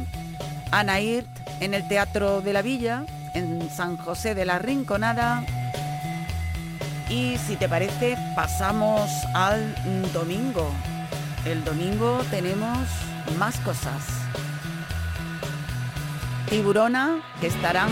Anairt 0.70 1.26
en 1.60 1.74
el 1.74 1.88
Teatro 1.88 2.40
de 2.40 2.52
la 2.52 2.62
Villa, 2.62 3.04
en 3.34 3.68
San 3.68 3.96
José 3.96 4.36
de 4.36 4.44
la 4.44 4.60
Rinconada. 4.60 5.44
Y 7.08 7.36
si 7.38 7.56
te 7.56 7.68
parece, 7.68 8.16
pasamos 8.36 9.10
al 9.34 9.74
domingo. 10.12 10.70
El 11.44 11.64
domingo 11.64 12.20
tenemos 12.30 12.78
más 13.38 13.58
cosas. 13.58 14.06
Tiburona, 16.48 17.22
que 17.40 17.48
estarán 17.48 17.90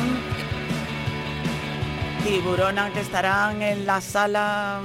Tiburona 2.24 2.92
que 2.92 3.00
estarán 3.00 3.62
en 3.62 3.87
la 3.87 4.00
sala 4.00 4.80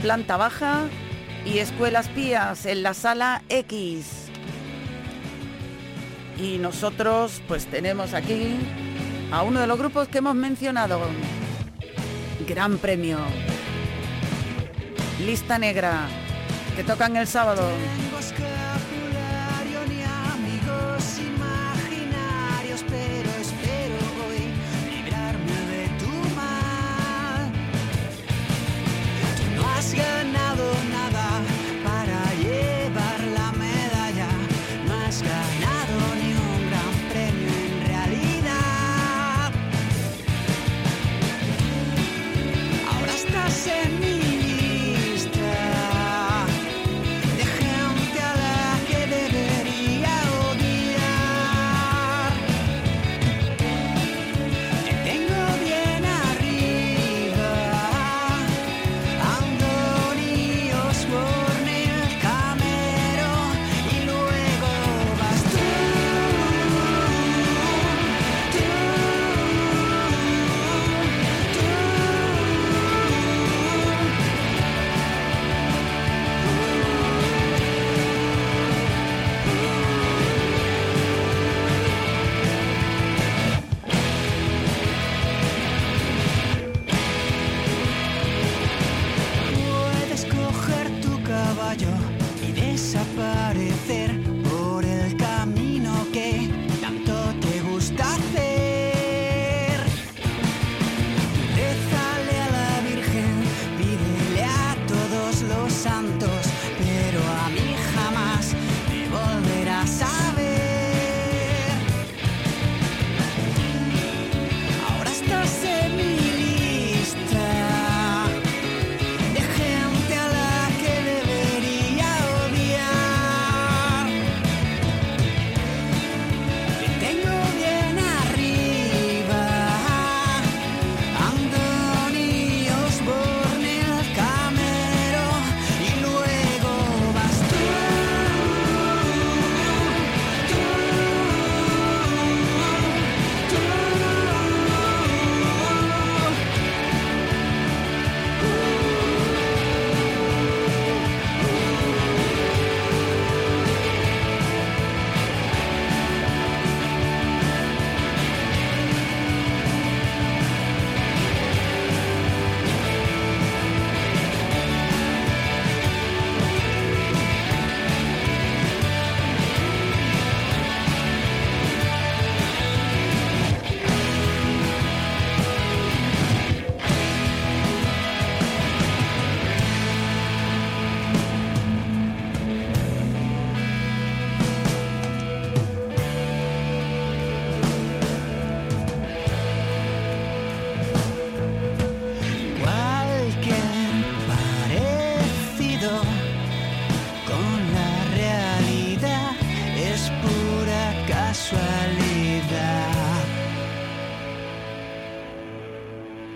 planta 0.00 0.36
baja 0.36 0.84
y 1.44 1.58
Escuelas 1.58 2.08
Pías 2.08 2.66
en 2.66 2.82
la 2.82 2.94
sala 2.94 3.42
X. 3.48 4.30
Y 6.38 6.58
nosotros 6.58 7.42
pues 7.46 7.66
tenemos 7.66 8.14
aquí 8.14 8.56
a 9.30 9.42
uno 9.42 9.60
de 9.60 9.66
los 9.66 9.78
grupos 9.78 10.08
que 10.08 10.18
hemos 10.18 10.34
mencionado. 10.34 11.00
Gran 12.48 12.78
premio. 12.78 13.18
Lista 15.24 15.58
negra, 15.58 16.06
que 16.74 16.84
tocan 16.84 17.16
el 17.16 17.26
sábado. 17.26 17.68
En 30.00 30.32
mi 30.32 31.03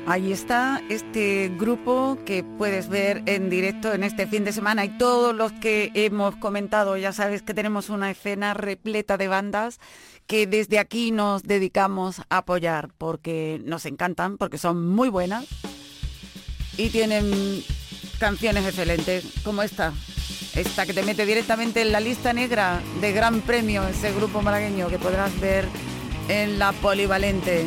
Ahí 0.09 0.33
está 0.33 0.81
este 0.89 1.53
grupo 1.59 2.17
que 2.25 2.43
puedes 2.43 2.89
ver 2.89 3.23
en 3.27 3.51
directo 3.51 3.93
en 3.93 4.03
este 4.03 4.27
fin 4.27 4.43
de 4.43 4.55
semana 4.55 4.87
y 4.87 4.97
todos 4.97 5.37
los 5.37 5.53
que 5.53 5.91
hemos 5.93 6.35
comentado, 6.37 6.97
ya 6.97 7.13
sabes 7.13 7.43
que 7.43 7.53
tenemos 7.53 7.91
una 7.91 8.11
escena 8.11 8.55
repleta 8.55 9.19
de 9.19 9.29
bandas 9.29 9.79
que 10.27 10.47
desde 10.47 10.79
aquí 10.79 11.11
nos 11.11 11.43
dedicamos 11.43 12.21
a 12.31 12.39
apoyar 12.39 12.89
porque 12.97 13.61
nos 13.67 13.85
encantan, 13.85 14.39
porque 14.39 14.57
son 14.57 14.89
muy 14.89 15.11
buenas 15.11 15.45
y 16.79 16.89
tienen 16.89 17.63
canciones 18.19 18.65
excelentes 18.65 19.27
como 19.45 19.63
esta, 19.63 19.93
esta 20.55 20.87
que 20.87 20.95
te 20.95 21.03
mete 21.03 21.27
directamente 21.27 21.83
en 21.83 21.93
la 21.93 22.01
lista 22.01 22.33
negra 22.33 22.81
de 23.03 23.13
Gran 23.13 23.43
Premio, 23.43 23.87
ese 23.87 24.11
grupo 24.15 24.41
malagueño 24.41 24.89
que 24.89 24.99
podrás 24.99 25.39
ver 25.39 25.69
en 26.31 26.59
la 26.59 26.73
polivalente. 26.73 27.67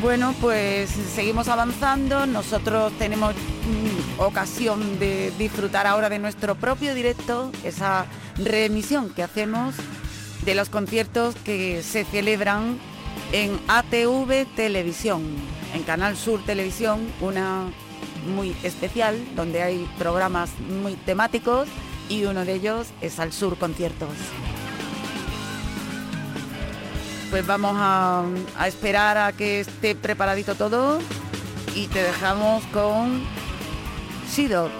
Bueno, 0.00 0.34
pues 0.40 0.90
seguimos 0.90 1.48
avanzando. 1.48 2.26
Nosotros 2.26 2.92
tenemos 2.98 3.34
mm, 3.34 4.20
ocasión 4.20 4.98
de 4.98 5.32
disfrutar 5.38 5.86
ahora 5.86 6.08
de 6.08 6.18
nuestro 6.18 6.54
propio 6.54 6.94
directo, 6.94 7.50
esa 7.64 8.06
reemisión 8.36 9.10
que 9.10 9.22
hacemos 9.22 9.74
de 10.44 10.54
los 10.54 10.68
conciertos 10.68 11.34
que 11.36 11.82
se 11.82 12.04
celebran 12.04 12.78
en 13.32 13.58
ATV 13.68 14.46
Televisión, 14.54 15.22
en 15.74 15.82
Canal 15.82 16.16
Sur 16.16 16.44
Televisión, 16.44 17.00
una 17.20 17.64
muy 18.34 18.54
especial 18.62 19.16
donde 19.34 19.62
hay 19.62 19.88
programas 19.98 20.50
muy 20.82 20.94
temáticos 20.94 21.68
y 22.08 22.24
uno 22.24 22.44
de 22.44 22.54
ellos 22.54 22.88
es 23.00 23.18
Al 23.18 23.32
Sur 23.32 23.56
Conciertos 23.56 24.10
pues 27.30 27.46
vamos 27.46 27.74
a, 27.76 28.24
esperar 28.66 29.18
a 29.18 29.32
que 29.32 29.60
esté 29.60 29.94
preparadito 29.94 30.54
todo 30.54 30.98
y 31.74 31.86
te 31.88 32.02
dejamos 32.02 32.64
con 32.66 33.22
Sido. 34.28 34.70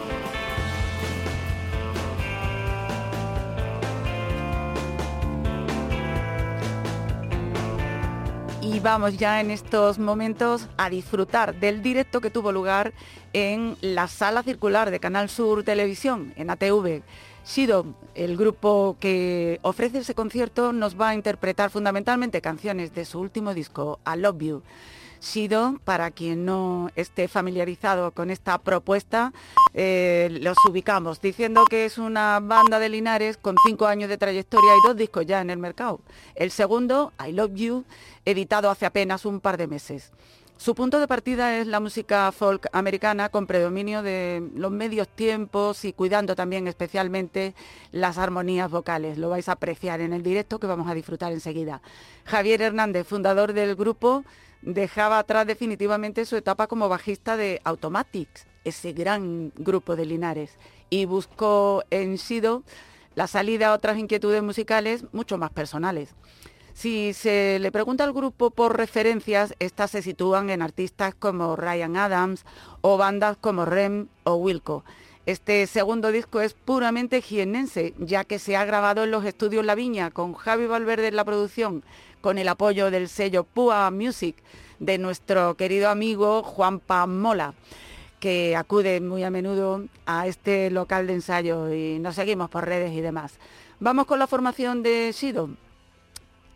Y 8.61 8.81
vamos 8.81 9.17
ya 9.17 9.41
en 9.41 9.51
estos 9.51 9.99
momentos 9.99 10.69
a 10.77 10.91
disfrutar 10.91 11.55
del 11.55 11.83
directo 11.83 12.21
que 12.21 12.31
tuvo 12.31 12.51
lugar 12.51 12.93
en 13.33 13.77
la 13.81 14.09
sala 14.09 14.43
circular 14.43 14.91
de 14.91 14.99
Canal 14.99 15.29
Sur 15.29 15.63
Televisión, 15.63 16.33
en 16.37 16.51
ATV. 16.51 17.03
Sido, 17.47 17.87
el 18.17 18.37
grupo 18.37 18.97
que 18.99 19.61
ofrece 19.63 19.99
ese 19.99 20.17
concierto, 20.17 20.73
nos 20.73 21.01
va 21.01 21.11
a 21.11 21.15
interpretar 21.15 21.71
fundamentalmente 21.71 22.41
canciones 22.41 22.93
de 22.93 23.05
su 23.05 23.21
último 23.21 23.55
disco, 23.55 24.01
I 24.05 24.19
Love 24.19 24.39
You. 24.41 24.63
Sido, 25.21 25.79
para 25.85 26.11
quien 26.11 26.45
no 26.45 26.91
esté 26.97 27.29
familiarizado 27.29 28.11
con 28.11 28.33
esta 28.33 28.59
propuesta, 28.59 29.33
eh, 29.75 30.29
los 30.41 30.57
ubicamos 30.69 31.21
diciendo 31.21 31.65
que 31.71 31.85
es 31.85 31.99
una 31.99 32.41
banda 32.41 32.81
de 32.81 32.89
Linares 32.89 33.37
con 33.37 33.55
cinco 33.65 33.87
años 33.87 34.09
de 34.09 34.19
trayectoria 34.19 34.73
y 34.73 34.87
dos 34.89 34.97
discos 34.97 35.25
ya 35.25 35.41
en 35.41 35.51
el 35.51 35.59
mercado. 35.59 36.01
El 36.35 36.51
segundo, 36.51 37.13
I 37.25 37.31
Love 37.31 37.55
You, 37.55 37.85
editado 38.25 38.71
hace 38.71 38.87
apenas 38.87 39.25
un 39.25 39.39
par 39.39 39.57
de 39.57 39.69
meses. 39.69 40.11
Su 40.59 40.75
punto 40.75 40.99
de 40.99 41.07
partida 41.07 41.59
es 41.59 41.67
la 41.67 41.81
música 41.81 42.33
folk 42.33 42.69
americana 42.73 43.29
con 43.29 43.47
predominio 43.47 44.03
de 44.03 44.43
los 44.55 44.73
medios 44.73 45.07
tiempos 45.07 45.85
y 45.85 45.93
cuidando 45.93 46.35
también 46.35 46.67
especialmente 46.67 47.55
las 47.93 48.17
armonías 48.17 48.71
vocales. 48.71 49.19
Lo 49.19 49.29
vais 49.29 49.51
a 49.51 49.53
apreciar 49.53 50.01
en 50.01 50.15
el 50.15 50.23
directo 50.23 50.59
que 50.59 50.67
vamos 50.67 50.89
a 50.89 50.95
disfrutar 50.95 51.31
enseguida. 51.33 51.83
Javier 52.25 52.63
Hernández, 52.63 53.07
fundador 53.07 53.53
del 53.53 53.77
grupo, 53.77 54.25
dejaba 54.63 55.19
atrás 55.19 55.47
definitivamente 55.47 56.25
su 56.25 56.37
etapa 56.37 56.67
como 56.69 56.89
bajista 56.89 57.37
de 57.37 57.61
Automatics, 57.63 58.47
ese 58.65 58.95
gran 58.95 59.53
grupo 59.57 59.95
de 59.95 60.07
Linares, 60.07 60.57
y 60.89 61.05
buscó 61.05 61.85
en 61.91 62.17
Sido 62.17 62.63
la 63.15 63.27
salida 63.27 63.69
a 63.69 63.75
otras 63.75 63.99
inquietudes 63.99 64.43
musicales 64.43 65.05
mucho 65.13 65.37
más 65.37 65.51
personales. 65.51 66.15
Si 66.77 67.15
se 67.15 67.59
le 67.59 67.73
pregunta 67.73 68.05
al 68.05 68.13
grupo 68.13 68.51
por 68.51 68.77
referencias, 68.77 69.55
estas 69.61 69.93
se 69.93 70.03
sitúan 70.03 70.51
en 70.51 70.61
artistas 70.61 71.15
como 71.15 71.57
Ryan 71.57 71.97
Adams 71.97 72.45
o 72.83 72.99
bandas 72.99 73.39
como 73.41 73.65
Rem 73.65 74.09
o 74.25 74.35
Wilco. 74.35 74.85
Este 75.25 75.67
segundo 75.69 76.13
disco 76.13 76.43
es 76.43 76.53
puramente 76.53 77.23
jiennense, 77.23 77.95
ya 77.97 78.25
que 78.25 78.39
se 78.39 78.59
ha 78.59 78.67
grabado 78.67 79.05
en 79.05 79.11
los 79.11 79.25
estudios 79.25 79.65
La 79.65 79.75
Viña, 79.75 80.11
con 80.11 80.35
Javi 80.35 80.67
Valverde 80.67 81.09
en 81.09 81.17
la 81.17 81.25
producción, 81.25 81.83
con 82.21 82.37
el 82.37 82.47
apoyo 82.47 82.91
del 82.91 83.09
sello 83.09 83.45
Pua 83.45 83.91
Music 83.91 84.37
de 84.79 84.99
nuestro 84.99 85.55
querido 85.55 85.89
amigo 85.89 86.43
Juan 86.43 86.83
Mola, 87.09 87.55
que 88.21 88.55
acude 88.55 89.01
muy 89.01 89.25
a 89.25 89.31
menudo 89.31 89.87
a 90.05 90.27
este 90.27 90.71
local 90.71 91.07
de 91.07 91.15
ensayo 91.15 91.73
y 91.73 91.99
nos 92.01 92.17
seguimos 92.17 92.51
por 92.51 92.67
redes 92.67 92.93
y 92.93 93.01
demás. 93.01 93.33
Vamos 93.81 94.05
con 94.05 94.19
la 94.19 94.27
formación 94.27 94.83
de 94.83 95.15
Sido. 95.15 95.49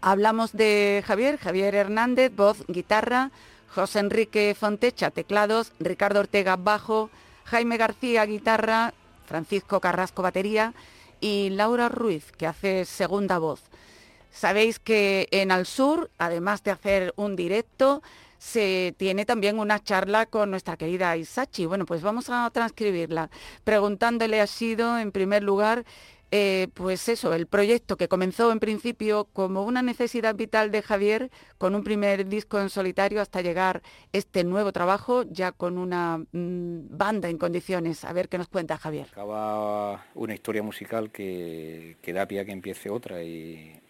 Hablamos 0.03 0.53
de 0.53 1.05
Javier, 1.07 1.37
Javier 1.39 1.75
Hernández, 1.75 2.35
voz, 2.35 2.65
guitarra, 2.69 3.31
José 3.75 3.99
Enrique 3.99 4.57
Fontecha, 4.59 5.11
teclados, 5.11 5.73
Ricardo 5.79 6.21
Ortega, 6.21 6.57
bajo, 6.57 7.11
Jaime 7.45 7.77
García, 7.77 8.25
guitarra, 8.25 8.95
Francisco 9.27 9.81
Carrasco, 9.81 10.23
batería 10.23 10.73
y 11.21 11.51
Laura 11.51 11.91
Ruiz, 11.91 12.33
que 12.33 12.47
hace 12.47 12.87
segunda 12.87 13.39
voz. 13.39 13.61
Sabéis 14.33 14.79
que 14.79 15.29
en 15.33 15.53
Al 15.53 15.67
Sur, 15.67 16.11
además 16.17 16.63
de 16.63 16.71
hacer 16.71 17.13
un 17.17 17.37
directo, 17.37 18.03
se 18.39 18.95
tiene 18.97 19.27
también 19.27 19.59
una 19.59 19.85
charla 19.85 20.25
con 20.25 20.51
nuestra 20.51 20.79
querida 20.79 21.15
Isachi. 21.15 21.67
Bueno, 21.67 21.85
pues 21.85 22.01
vamos 22.01 22.31
a 22.31 22.49
transcribirla, 22.51 23.29
preguntándole 23.65 24.41
a 24.41 24.47
Sido, 24.47 24.99
en 24.99 25.13
primer 25.13 25.43
lugar, 25.43 25.85
eh, 26.33 26.69
pues 26.75 27.09
eso, 27.09 27.35
el 27.35 27.47
proyecto 27.47 27.97
que 27.97 28.07
comenzó 28.07 28.53
en 28.53 28.61
principio 28.61 29.25
como 29.33 29.64
una 29.64 29.83
necesidad 29.83 30.37
vital 30.37 30.71
de 30.71 30.81
Javier, 30.81 31.31
con 31.59 31.75
un 31.75 31.83
primer 31.83 32.27
disco 32.29 32.61
en 32.61 32.71
solitario 32.71 33.21
hasta 33.21 33.40
llegar 33.40 33.83
este 34.12 34.45
nuevo 34.45 34.71
trabajo 34.73 35.25
ya 35.25 35.51
con 35.51 35.77
una 35.77 36.19
mm, 36.19 36.97
banda 36.97 37.29
en 37.29 37.37
condiciones. 37.37 38.05
A 38.05 38.12
ver 38.12 38.29
qué 38.29 38.38
nos 38.38 38.47
cuenta 38.47 38.79
Javier. 38.79 39.09
Acaba 39.11 40.07
una 40.14 40.35
historia 40.35 40.62
musical 40.62 41.11
que, 41.11 41.97
da 42.07 42.27
pie 42.27 42.40
a 42.40 42.45
que 42.45 42.53
empiece 42.53 42.90
otra 42.90 43.25
y, 43.25 43.81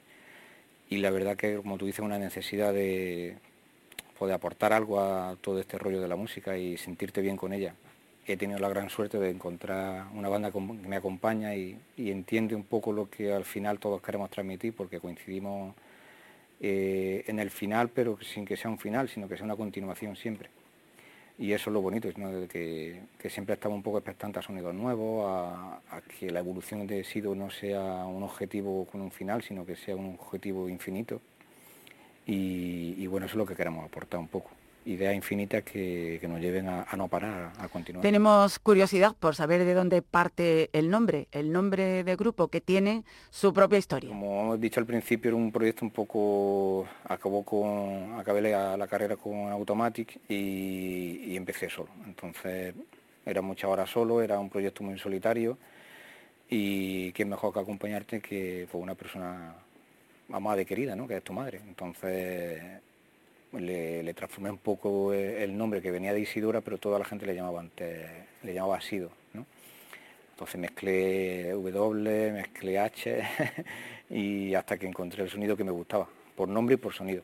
y 0.89 0.97
la 0.97 1.11
verdad 1.11 1.37
que, 1.37 1.57
como 1.57 1.77
tú 1.77 1.85
dices, 1.85 2.01
una 2.01 2.19
necesidad 2.19 2.73
de 2.73 3.37
poder 4.19 4.35
aportar 4.35 4.73
algo 4.73 5.01
a 5.01 5.37
todo 5.43 5.61
este 5.61 5.77
rollo 5.77 6.01
de 6.01 6.09
la 6.09 6.17
música 6.17 6.57
y 6.57 6.79
sentirte 6.79 7.21
bien 7.21 7.37
con 7.37 7.53
ella 7.53 7.75
he 8.27 8.37
tenido 8.37 8.59
la 8.59 8.69
gran 8.69 8.91
suerte 8.91 9.19
de 9.19 9.31
encontrar 9.31 10.07
una 10.15 10.29
banda 10.29 10.51
que 10.51 10.61
me 10.61 10.97
acompaña 10.97 11.55
y, 11.55 11.79
entiende 11.97 12.55
un 12.55 12.65
poco 12.65 12.93
lo 12.93 13.09
que 13.09 13.33
al 13.33 13.45
final 13.45 13.79
todos 13.79 14.03
queremos 14.03 14.31
transmitir, 14.31 14.75
porque 14.75 15.01
coincidimos 15.01 15.75
eh, 16.61 17.25
en 17.27 17.39
el 17.39 17.51
final, 17.51 17.89
pero 17.89 18.19
sin 18.23 18.45
que 18.45 18.57
sea 18.57 18.71
un 18.71 18.79
final, 18.79 19.09
sino 19.09 19.29
que 19.29 19.37
sea 19.37 19.45
una 19.45 19.57
continuación 19.57 20.17
siempre. 20.17 20.49
Y 21.39 21.53
eso 21.53 21.71
es 21.71 21.75
lo 21.75 21.81
bonito, 21.81 22.09
que, 22.49 23.01
siempre 23.31 23.55
estamos 23.55 23.77
un 23.77 23.83
poco 23.83 23.99
expectantes 23.99 24.45
a 24.45 24.47
sonidos 24.47 24.75
nuevos, 24.75 25.25
a, 25.27 26.03
que 26.19 26.31
la 26.31 26.41
evolución 26.41 26.87
de 26.87 27.03
Sido 27.03 27.35
no 27.35 27.51
sea 27.51 28.05
un 28.05 28.23
objetivo 28.23 28.85
con 28.85 29.01
un 29.01 29.11
final, 29.11 29.43
sino 29.43 29.65
que 29.65 29.77
sea 29.77 29.97
un 29.97 30.19
objetivo 30.21 30.69
infinito. 30.69 31.21
y 32.27 33.07
bueno, 33.07 33.27
eso 33.27 33.35
es 33.35 33.39
lo 33.39 33.47
que 33.47 33.57
queremos 33.57 33.85
aportar 33.85 34.21
un 34.21 34.29
poco 34.29 34.51
ideas 34.87 35.15
infinitas 35.15 35.63
que, 35.63 36.21
nos 36.29 36.41
lleven 36.41 36.69
a, 36.69 36.87
no 36.97 37.09
parar, 37.09 37.53
a, 37.59 37.69
continuar. 37.69 38.03
Tenemos 38.03 38.59
curiosidad 38.59 39.15
por 39.19 39.35
saber 39.35 39.65
de 39.65 39.75
dónde 39.75 40.03
parte 40.03 40.71
el 40.73 40.91
nombre, 40.91 41.29
el 41.33 41.53
nombre 41.53 42.05
del 42.05 42.17
grupo 42.17 42.49
que 42.49 42.61
tiene 42.61 43.05
su 43.31 43.53
propia 43.53 43.79
historia. 43.79 44.09
Como 44.09 44.43
hemos 44.43 44.61
dicho 44.61 44.81
al 44.81 44.87
principio, 44.87 45.31
era 45.31 45.37
un 45.37 45.53
proyecto 45.53 45.85
un 45.85 45.91
poco, 45.91 46.87
acabó 47.05 47.45
con, 47.45 48.19
acabé 48.19 48.41
la, 48.43 48.87
carrera 48.87 49.17
con 49.17 49.49
Automatic 49.51 50.21
y, 50.29 51.37
empecé 51.37 51.69
solo. 51.69 51.91
Entonces 52.07 52.75
era 53.25 53.43
muchas 53.43 53.71
horas 53.71 53.91
solo, 53.91 54.23
era 54.23 54.39
un 54.39 54.49
proyecto 54.49 54.83
muy 54.83 54.99
solitario 54.99 55.59
y 56.49 57.13
qué 57.13 57.25
mejor 57.25 57.53
que 57.53 57.61
acompañarte 57.61 58.21
que 58.21 58.67
fue 58.71 58.81
una 58.81 58.95
persona 58.95 59.55
amada 60.33 60.61
y 60.61 60.65
querida, 60.65 60.97
¿no? 60.97 61.07
que 61.07 61.17
es 61.17 61.23
tu 61.23 61.33
madre. 61.33 61.61
Entonces 61.67 62.81
le, 63.53 64.15
transformé 64.15 64.51
un 64.51 64.59
poco 64.59 65.13
el 65.13 65.57
nombre 65.57 65.83
que 65.83 65.91
venía 65.91 66.13
de 66.13 66.21
Isidora, 66.21 66.61
pero 66.61 66.79
toda 66.79 66.99
la 66.99 67.05
gente 67.05 67.27
le 67.27 67.35
llamaba 67.35 67.61
antes, 67.61 68.09
le 68.43 68.55
llamaba 68.55 68.81
Sido, 68.81 69.11
¿no? 69.35 69.47
Entonces 70.33 70.61
mezclé 70.61 71.51
W, 71.51 72.33
mezclé 72.33 72.79
H 72.79 73.23
y 74.11 74.55
hasta 74.55 74.79
que 74.79 74.87
encontré 74.87 75.25
el 75.25 75.31
sonido 75.31 75.57
que 75.57 75.65
me 75.65 75.73
gustaba, 75.73 76.09
por 76.37 76.49
nombre 76.49 76.75
y 76.75 76.79
por 76.79 76.95
sonido. 76.95 77.23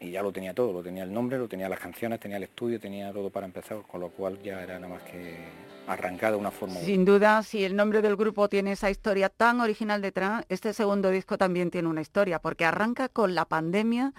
Y 0.00 0.10
ya 0.10 0.22
lo 0.22 0.32
tenía 0.32 0.54
todo, 0.54 0.72
lo 0.72 0.82
tenía 0.82 1.04
el 1.04 1.12
nombre, 1.12 1.38
lo 1.38 1.46
tenía 1.46 1.68
las 1.68 1.78
canciones, 1.78 2.18
tenía 2.18 2.36
el 2.36 2.42
estudio, 2.44 2.80
tenía 2.80 3.12
todo 3.12 3.30
para 3.30 3.46
empezar, 3.46 3.82
con 3.86 4.00
lo 4.00 4.08
cual 4.08 4.40
ya 4.42 4.62
era 4.62 4.78
nada 4.78 4.94
más 4.94 5.02
que 5.02 5.36
arrancar 5.86 6.32
de 6.32 6.38
una 6.38 6.50
forma. 6.50 6.76
Sin 6.80 7.04
duda, 7.04 7.42
si 7.42 7.64
el 7.64 7.76
nombre 7.76 8.02
del 8.02 8.16
grupo 8.16 8.48
tiene 8.48 8.72
esa 8.72 8.90
historia 8.90 9.28
tan 9.28 9.60
original 9.60 10.02
detrás, 10.02 10.44
este 10.48 10.72
segundo 10.72 11.10
disco 11.10 11.38
también 11.38 11.70
tiene 11.70 11.88
una 11.88 12.00
historia, 12.00 12.40
porque 12.40 12.64
arranca 12.64 13.08
con 13.08 13.34
la 13.34 13.44
pandemia 13.44 14.12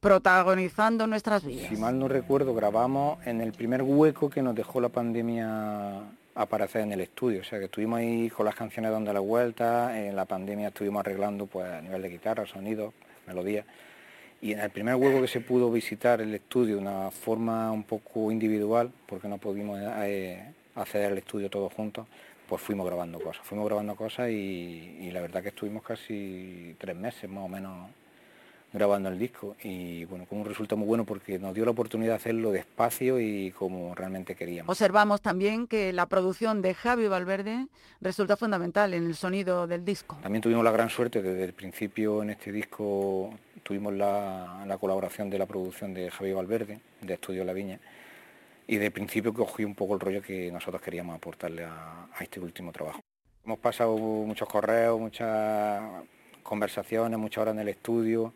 protagonizando 0.00 1.06
nuestras 1.06 1.44
vidas. 1.44 1.68
Si 1.68 1.76
mal 1.76 1.98
no 1.98 2.08
recuerdo, 2.08 2.54
grabamos 2.54 3.24
en 3.26 3.40
el 3.40 3.52
primer 3.52 3.82
hueco 3.82 4.30
que 4.30 4.42
nos 4.42 4.54
dejó 4.54 4.80
la 4.80 4.88
pandemia 4.88 6.02
aparecer 6.34 6.82
en 6.82 6.92
el 6.92 7.00
estudio, 7.00 7.40
o 7.40 7.44
sea 7.44 7.58
que 7.58 7.64
estuvimos 7.64 7.98
ahí 7.98 8.30
con 8.30 8.46
las 8.46 8.54
canciones 8.54 8.92
dando 8.92 9.12
la 9.12 9.18
vuelta, 9.18 9.98
en 10.00 10.14
la 10.14 10.24
pandemia 10.24 10.68
estuvimos 10.68 11.00
arreglando 11.00 11.46
pues 11.46 11.66
a 11.66 11.80
nivel 11.80 12.00
de 12.00 12.10
guitarra, 12.10 12.46
sonidos, 12.46 12.94
melodías, 13.26 13.66
y 14.40 14.52
en 14.52 14.60
el 14.60 14.70
primer 14.70 14.94
hueco 14.94 15.20
que 15.20 15.26
se 15.26 15.40
pudo 15.40 15.68
visitar 15.72 16.20
el 16.20 16.32
estudio 16.32 16.78
una 16.78 17.10
forma 17.10 17.72
un 17.72 17.82
poco 17.82 18.30
individual, 18.30 18.92
porque 19.06 19.26
no 19.26 19.38
pudimos 19.38 19.80
eh, 19.82 20.40
acceder 20.76 21.10
al 21.10 21.18
estudio 21.18 21.50
todos 21.50 21.72
juntos, 21.72 22.06
pues 22.48 22.62
fuimos 22.62 22.86
grabando 22.86 23.18
cosas, 23.18 23.44
fuimos 23.44 23.66
grabando 23.66 23.96
cosas 23.96 24.30
y 24.30 25.10
la 25.10 25.20
verdad 25.20 25.42
que 25.42 25.48
estuvimos 25.48 25.82
casi 25.82 26.76
tres 26.78 26.94
meses 26.94 27.28
más 27.28 27.44
o 27.44 27.48
menos 27.48 27.90
grabando 28.72 29.08
el 29.08 29.18
disco 29.18 29.56
y 29.62 30.04
bueno, 30.04 30.26
con 30.26 30.40
un 30.40 30.44
resultado 30.44 30.76
muy 30.76 30.86
bueno 30.86 31.04
porque 31.04 31.38
nos 31.38 31.54
dio 31.54 31.64
la 31.64 31.70
oportunidad 31.70 32.12
de 32.12 32.16
hacerlo 32.16 32.50
despacio 32.50 33.18
y 33.18 33.50
como 33.52 33.94
realmente 33.94 34.34
queríamos. 34.34 34.70
Observamos 34.70 35.22
también 35.22 35.66
que 35.66 35.92
la 35.92 36.06
producción 36.06 36.60
de 36.60 36.74
Javi 36.74 37.08
Valverde 37.08 37.66
resulta 38.00 38.36
fundamental 38.36 38.92
en 38.94 39.06
el 39.06 39.14
sonido 39.14 39.66
del 39.66 39.84
disco. 39.84 40.18
También 40.22 40.42
tuvimos 40.42 40.64
la 40.64 40.70
gran 40.70 40.90
suerte 40.90 41.22
desde 41.22 41.44
el 41.44 41.52
principio 41.54 42.22
en 42.22 42.30
este 42.30 42.52
disco 42.52 43.32
tuvimos 43.68 43.92
la, 43.92 44.64
la 44.66 44.78
colaboración 44.78 45.28
de 45.28 45.38
la 45.38 45.44
producción 45.44 45.92
de 45.92 46.10
Javi 46.10 46.32
Valverde, 46.32 46.80
de 47.02 47.14
Estudio 47.14 47.44
La 47.44 47.52
Viña, 47.52 47.78
y 48.66 48.76
de 48.76 48.90
principio 48.90 49.34
cogí 49.34 49.62
un 49.62 49.74
poco 49.74 49.94
el 49.94 50.00
rollo 50.00 50.22
que 50.22 50.50
nosotros 50.50 50.80
queríamos 50.80 51.14
aportarle 51.14 51.64
a, 51.64 52.08
a 52.14 52.22
este 52.22 52.40
último 52.40 52.72
trabajo. 52.72 53.00
Hemos 53.44 53.58
pasado 53.58 53.96
muchos 53.96 54.48
correos, 54.48 54.98
muchas 54.98 55.82
conversaciones, 56.42 57.18
muchas 57.18 57.42
horas 57.42 57.54
en 57.54 57.60
el 57.60 57.68
estudio, 57.68 58.32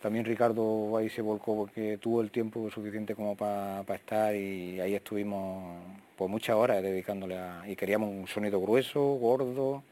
también 0.00 0.24
Ricardo 0.24 0.96
ahí 0.96 1.08
se 1.08 1.22
volcó 1.22 1.56
porque 1.56 1.98
tuvo 1.98 2.20
el 2.20 2.30
tiempo 2.30 2.70
suficiente 2.70 3.14
como 3.14 3.36
para 3.36 3.82
estar 3.94 4.34
y 4.34 4.80
ahí 4.80 4.94
estuvimos 4.94 5.82
por 6.16 6.28
muchas 6.28 6.56
horas 6.56 6.82
dedicándole 6.82 7.36
a... 7.38 7.64
y 7.66 7.76
queríamos 7.76 8.10
un 8.10 8.26
sonido 8.26 8.60
grueso, 8.60 9.00
gordo 9.00 9.82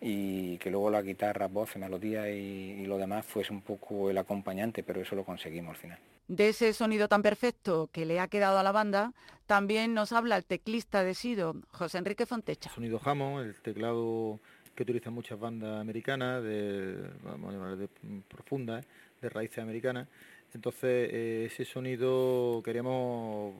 y 0.00 0.56
que 0.58 0.70
luego 0.70 0.90
la 0.90 1.02
guitarra, 1.02 1.48
voces, 1.48 1.76
melodía 1.76 2.30
y, 2.30 2.80
y 2.80 2.86
lo 2.86 2.96
demás 2.96 3.26
fuese 3.26 3.52
un 3.52 3.60
poco 3.60 4.08
el 4.08 4.18
acompañante, 4.18 4.82
pero 4.82 5.00
eso 5.02 5.14
lo 5.14 5.24
conseguimos 5.24 5.70
al 5.70 5.76
final. 5.76 5.98
De 6.28 6.48
ese 6.48 6.72
sonido 6.72 7.08
tan 7.08 7.22
perfecto 7.22 7.90
que 7.92 8.06
le 8.06 8.20
ha 8.20 8.28
quedado 8.28 8.58
a 8.58 8.62
la 8.62 8.72
banda, 8.72 9.12
también 9.46 9.94
nos 9.94 10.12
habla 10.12 10.36
el 10.36 10.44
teclista 10.44 11.02
de 11.02 11.14
Sido, 11.14 11.56
José 11.72 11.98
Enrique 11.98 12.24
Fontecha. 12.24 12.70
Sonido 12.70 13.00
Hammond, 13.04 13.46
el 13.46 13.60
teclado 13.60 14.38
que 14.76 14.84
utilizan 14.84 15.12
muchas 15.12 15.38
bandas 15.38 15.80
americanas, 15.80 16.42
de, 16.44 16.96
vamos 17.24 17.50
a 17.50 17.52
llamar 17.52 17.76
de 17.76 17.88
profundas, 18.28 18.86
de 19.20 19.28
raíces 19.28 19.58
americanas. 19.58 20.08
Entonces, 20.54 21.10
eh, 21.12 21.44
ese 21.46 21.64
sonido 21.64 22.60
queremos, 22.64 23.54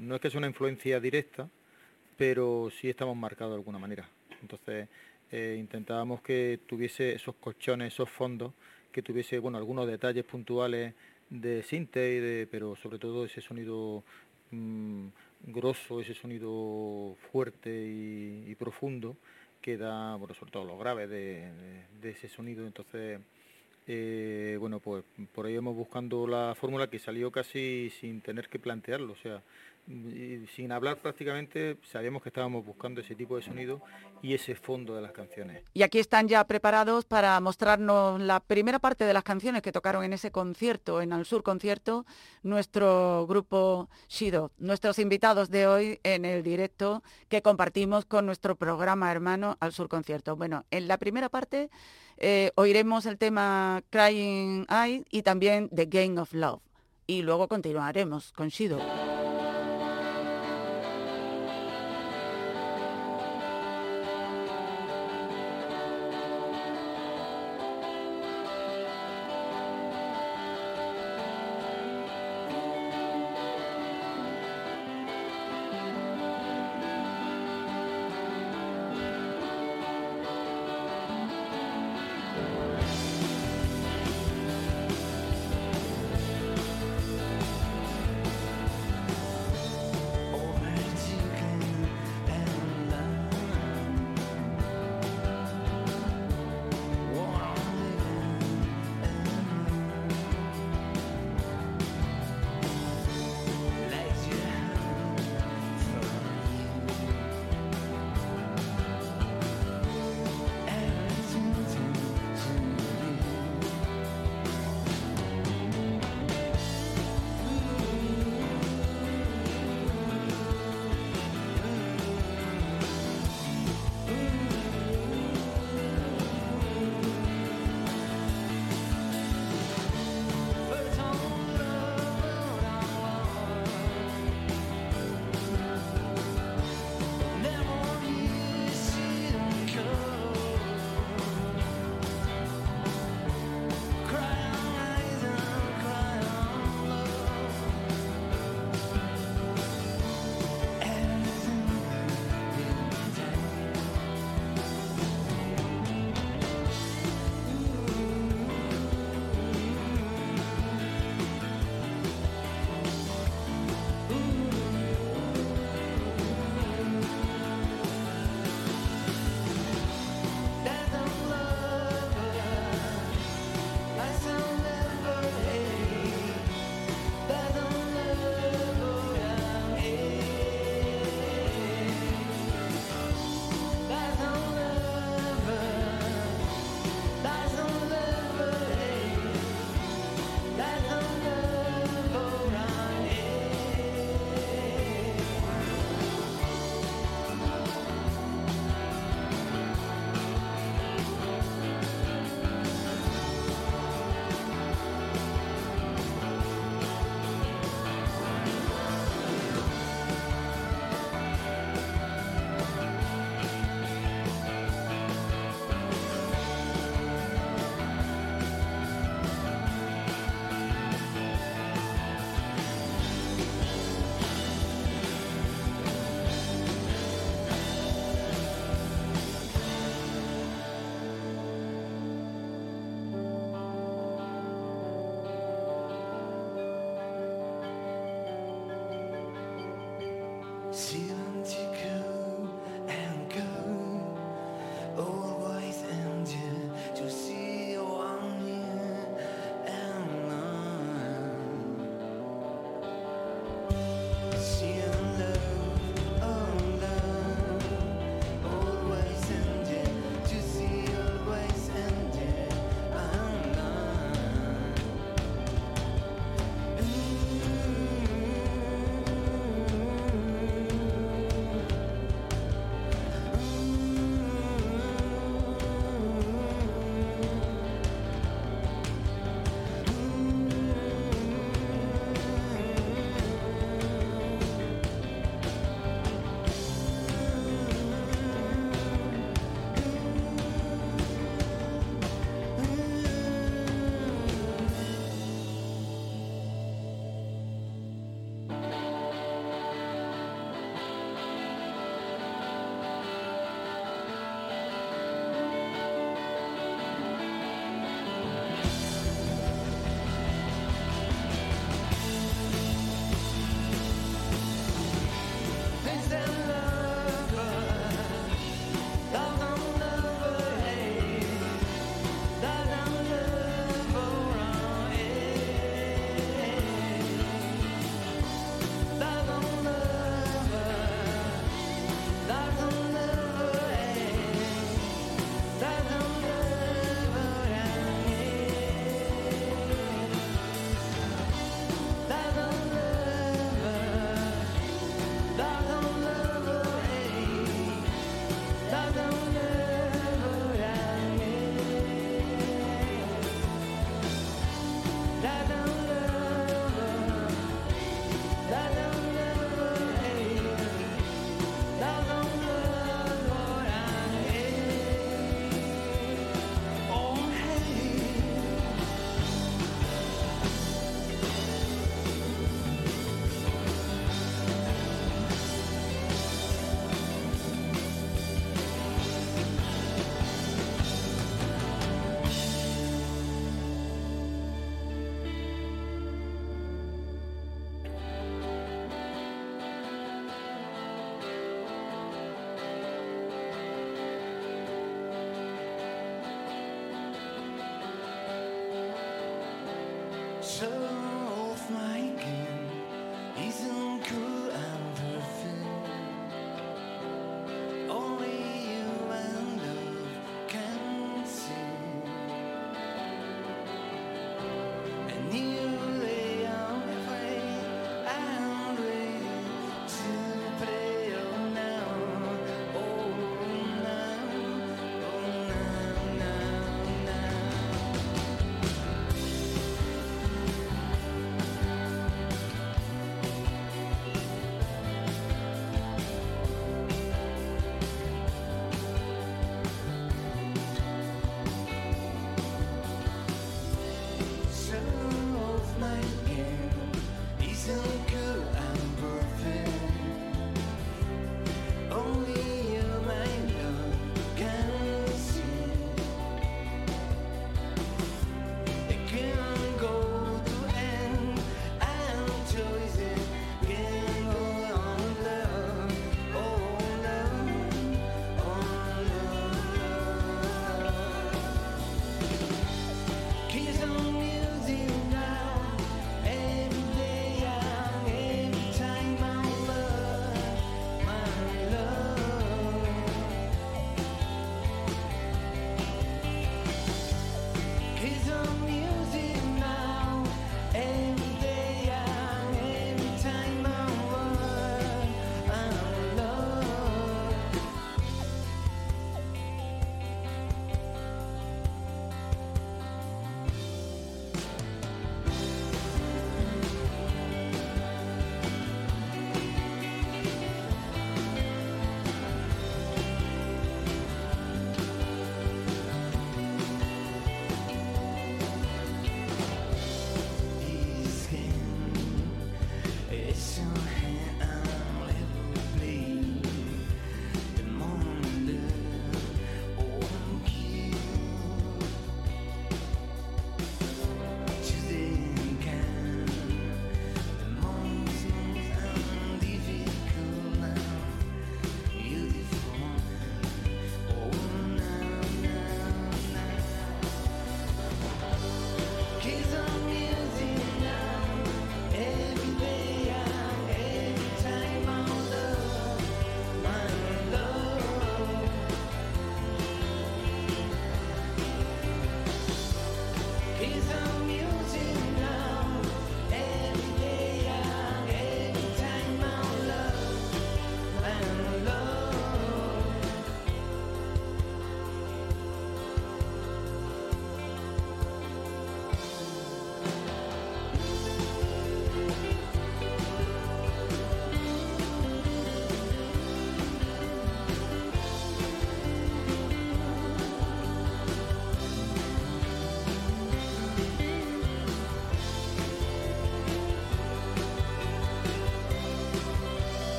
no 0.00 0.14
es 0.14 0.20
que 0.20 0.30
sea 0.30 0.38
una 0.38 0.48
influencia 0.48 0.98
directa, 0.98 1.48
pero 2.16 2.70
sí 2.70 2.88
estamos 2.88 3.16
marcados 3.16 3.52
de 3.52 3.58
alguna 3.58 3.78
manera. 3.78 4.08
Entonces, 4.42 4.88
eh, 5.30 5.56
intentábamos 5.58 6.22
que 6.22 6.60
tuviese 6.66 7.14
esos 7.14 7.34
colchones, 7.36 7.92
esos 7.92 8.10
fondos, 8.10 8.52
que 8.90 9.02
tuviese, 9.02 9.38
bueno, 9.38 9.58
algunos 9.58 9.86
detalles 9.86 10.24
puntuales 10.24 10.94
de 11.30 11.62
sinte, 11.62 12.14
y 12.14 12.18
de, 12.20 12.48
pero 12.50 12.76
sobre 12.76 12.98
todo 12.98 13.24
ese 13.24 13.40
sonido 13.40 14.02
mmm, 14.50 15.08
grosso, 15.46 16.00
ese 16.00 16.14
sonido 16.14 17.16
fuerte 17.30 17.70
y, 17.70 18.54
profundo 18.56 19.16
que 19.60 19.76
da, 19.76 20.16
bueno, 20.16 20.34
sobre 20.34 20.52
todo 20.52 20.64
los 20.64 20.78
graves 20.78 21.10
de, 21.10 21.50
de 22.00 22.10
ese 22.10 22.28
sonido. 22.28 22.66
Entonces, 22.66 23.20
eh, 23.86 24.56
bueno, 24.58 24.80
pues 24.80 25.04
por 25.32 25.46
ahí 25.46 25.54
hemos 25.54 25.76
buscando 25.76 26.26
la 26.26 26.54
fórmula 26.58 26.88
que 26.88 26.98
salió 26.98 27.30
casi 27.30 27.90
sin 28.00 28.20
tener 28.20 28.48
que 28.48 28.58
plantearlo, 28.58 29.12
o 29.12 29.16
sea, 29.16 29.42
sin 30.56 30.72
hablar 30.72 30.96
prácticamente 30.96 31.76
sabíamos 31.92 32.20
que 32.20 32.30
estábamos 32.30 32.66
buscando 32.66 33.00
ese 33.00 33.14
tipo 33.14 33.36
de 33.36 33.42
sonido 33.42 33.80
y 34.20 34.34
ese 34.34 34.56
fondo 34.56 34.96
de 34.96 35.02
las 35.02 35.12
canciones. 35.12 35.62
Y 35.74 35.82
aquí 35.82 36.00
están 36.00 36.26
ya 36.26 36.44
preparados 36.44 37.04
para 37.04 37.38
mostrarnos 37.40 38.20
la 38.20 38.40
primera 38.40 38.80
parte 38.80 39.04
de 39.04 39.14
las 39.14 39.22
canciones 39.22 39.62
que 39.62 39.70
tocaron 39.70 40.02
en 40.02 40.12
ese 40.12 40.32
concierto, 40.32 41.00
en 41.00 41.12
Al 41.12 41.24
Sur 41.24 41.44
Concierto, 41.44 42.04
nuestro 42.42 43.26
grupo 43.28 43.88
Shido, 44.08 44.50
nuestros 44.58 44.98
invitados 44.98 45.50
de 45.50 45.68
hoy 45.68 46.00
en 46.02 46.24
el 46.24 46.42
directo 46.42 47.04
que 47.28 47.42
compartimos 47.42 48.04
con 48.06 48.26
nuestro 48.26 48.56
programa 48.56 49.12
hermano 49.12 49.56
Al 49.60 49.72
Sur 49.72 49.88
Concierto. 49.88 50.34
Bueno, 50.34 50.64
en 50.72 50.88
la 50.88 50.98
primera 50.98 51.28
parte 51.28 51.70
eh, 52.18 52.52
oiremos 52.56 53.06
el 53.06 53.18
tema 53.18 53.82
Crying 53.90 54.66
Eye 54.68 55.04
y 55.10 55.22
también 55.22 55.68
The 55.70 55.86
Game 55.86 56.20
of 56.20 56.32
Love. 56.32 56.60
Y 57.06 57.22
luego 57.22 57.48
continuaremos 57.48 58.32
con 58.32 58.48
Shido. 58.48 58.78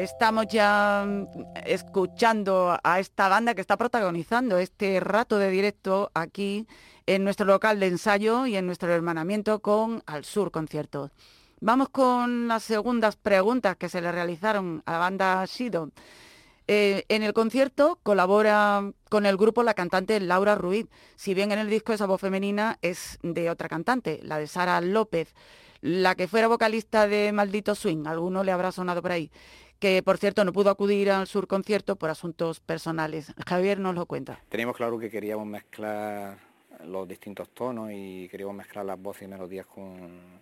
Estamos 0.00 0.46
ya 0.46 1.04
mm, 1.06 1.26
escuchando 1.66 2.74
a 2.82 3.00
esta 3.00 3.28
banda 3.28 3.54
que 3.54 3.60
está 3.60 3.76
protagonizando 3.76 4.56
este 4.56 4.98
rato 4.98 5.36
de 5.36 5.50
directo 5.50 6.10
aquí 6.14 6.66
en 7.04 7.22
nuestro 7.22 7.44
local 7.44 7.78
de 7.78 7.88
ensayo 7.88 8.46
y 8.46 8.56
en 8.56 8.64
nuestro 8.64 8.90
hermanamiento 8.94 9.60
con 9.60 10.02
Al 10.06 10.24
Sur 10.24 10.52
Conciertos. 10.52 11.10
Vamos 11.60 11.90
con 11.90 12.48
las 12.48 12.62
segundas 12.62 13.16
preguntas 13.16 13.76
que 13.76 13.90
se 13.90 14.00
le 14.00 14.10
realizaron 14.10 14.82
a 14.86 14.92
la 14.92 14.98
banda 14.98 15.44
Shido. 15.44 15.90
Eh, 16.66 17.04
en 17.10 17.22
el 17.22 17.34
concierto 17.34 17.98
colabora 18.02 18.90
con 19.10 19.26
el 19.26 19.36
grupo 19.36 19.62
la 19.62 19.74
cantante 19.74 20.18
Laura 20.18 20.54
Ruiz, 20.54 20.86
si 21.16 21.34
bien 21.34 21.52
en 21.52 21.58
el 21.58 21.68
disco 21.68 21.92
esa 21.92 22.06
voz 22.06 22.22
femenina 22.22 22.78
es 22.80 23.18
de 23.22 23.50
otra 23.50 23.68
cantante, 23.68 24.20
la 24.22 24.38
de 24.38 24.46
Sara 24.46 24.80
López, 24.80 25.34
la 25.82 26.14
que 26.14 26.28
fuera 26.28 26.48
vocalista 26.48 27.06
de 27.06 27.32
Maldito 27.32 27.74
Swing, 27.74 28.06
alguno 28.06 28.44
le 28.44 28.52
habrá 28.52 28.70
sonado 28.70 29.02
por 29.02 29.12
ahí, 29.12 29.30
que 29.80 30.02
por 30.02 30.18
cierto 30.18 30.44
no 30.44 30.52
pudo 30.52 30.70
acudir 30.70 31.10
al 31.10 31.26
sur 31.26 31.48
concierto 31.48 31.96
por 31.96 32.10
asuntos 32.10 32.60
personales. 32.60 33.32
Javier 33.46 33.80
nos 33.80 33.94
lo 33.94 34.06
cuenta. 34.06 34.38
Teníamos 34.50 34.76
claro 34.76 34.98
que 34.98 35.10
queríamos 35.10 35.46
mezclar 35.46 36.38
los 36.86 37.08
distintos 37.08 37.48
tonos 37.48 37.90
y 37.92 38.28
queríamos 38.28 38.54
mezclar 38.54 38.84
las 38.84 39.00
voces 39.00 39.22
y 39.22 39.26
melodías 39.28 39.66
con 39.66 40.40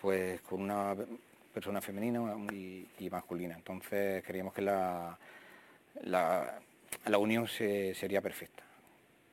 pues 0.00 0.40
con 0.42 0.60
una 0.60 0.96
persona 1.54 1.80
femenina 1.80 2.36
y, 2.52 3.08
masculina. 3.08 3.54
Entonces 3.54 4.24
queríamos 4.24 4.52
que 4.52 4.62
la, 4.62 5.16
la, 6.02 7.18
unión 7.18 7.46
sería 7.46 8.20
perfecta. 8.20 8.64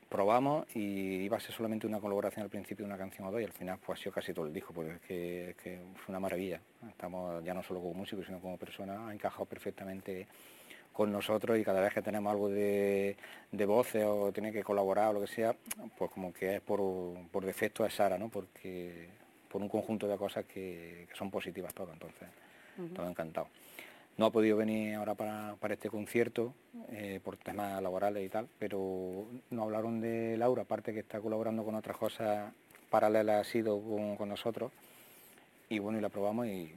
Probamos 0.09 0.65
y 0.75 1.21
iba 1.21 1.37
a 1.37 1.39
ser 1.39 1.53
solamente 1.53 1.85
una 1.85 1.99
colaboración 1.99 2.43
al 2.43 2.49
principio 2.49 2.83
de 2.83 2.91
una 2.91 2.97
canción 2.97 3.27
o 3.27 3.31
dos 3.31 3.41
y 3.41 3.43
al 3.43 3.53
final 3.53 3.77
pues 3.77 3.99
ha 3.99 4.01
sido 4.01 4.13
casi 4.13 4.33
todo 4.33 4.47
el 4.47 4.53
disco, 4.53 4.73
porque 4.73 5.51
es 5.51 5.55
que, 5.55 5.79
fue 5.95 6.11
una 6.11 6.19
maravilla. 6.19 6.59
Estamos 6.89 7.43
ya 7.43 7.53
no 7.53 7.61
solo 7.61 7.79
como 7.79 7.93
músicos, 7.93 8.25
sino 8.25 8.39
como 8.39 8.57
personas, 8.57 8.97
ha 8.99 9.13
encajado 9.13 9.45
perfectamente 9.45 10.27
con 10.91 11.11
nosotros 11.11 11.59
y 11.59 11.63
cada 11.63 11.79
vez 11.79 11.93
que 11.93 12.01
tenemos 12.01 12.31
algo 12.31 12.49
de, 12.49 13.15
de 13.51 13.65
voces 13.65 14.03
o 14.03 14.31
tiene 14.31 14.51
que 14.51 14.63
colaborar 14.63 15.09
o 15.09 15.13
lo 15.13 15.21
que 15.21 15.27
sea, 15.27 15.55
pues 15.97 16.09
como 16.11 16.33
que 16.33 16.55
es 16.55 16.61
por, 16.61 16.81
por 17.31 17.45
defecto 17.45 17.85
es 17.85 17.93
Sara, 17.93 18.17
¿no? 18.17 18.29
Porque 18.29 19.09
por 19.49 19.61
un 19.61 19.69
conjunto 19.69 20.07
de 20.07 20.17
cosas 20.17 20.45
que, 20.45 21.07
son 21.13 21.29
positivas 21.29 21.73
todo, 21.73 21.91
entonces, 21.91 22.27
todo 22.95 23.07
encantado. 23.07 23.47
No 24.19 24.25
ha 24.25 24.31
podido 24.31 24.57
venir 24.57 24.95
ahora 24.95 25.15
para, 25.15 25.55
este 25.69 25.89
concierto 25.89 26.53
eh, 26.89 27.21
por 27.23 27.37
temas 27.37 27.81
laborales 27.81 28.25
y 28.25 28.27
tal, 28.27 28.49
pero 28.59 29.27
no 29.49 29.63
hablaron 29.63 30.01
de 30.01 30.35
Laura, 30.35 30.63
aparte 30.63 30.91
que 30.91 30.99
está 30.99 31.21
colaborando 31.21 31.63
con 31.63 31.73
otras 31.75 31.95
cosas 31.95 32.51
paralelas, 32.89 33.47
ha 33.47 33.49
sido 33.49 33.81
con, 34.17 34.27
nosotros, 34.27 34.73
y 35.69 35.79
bueno, 35.79 35.99
y 35.99 36.01
la 36.01 36.09
probamos 36.09 36.47
y 36.47 36.69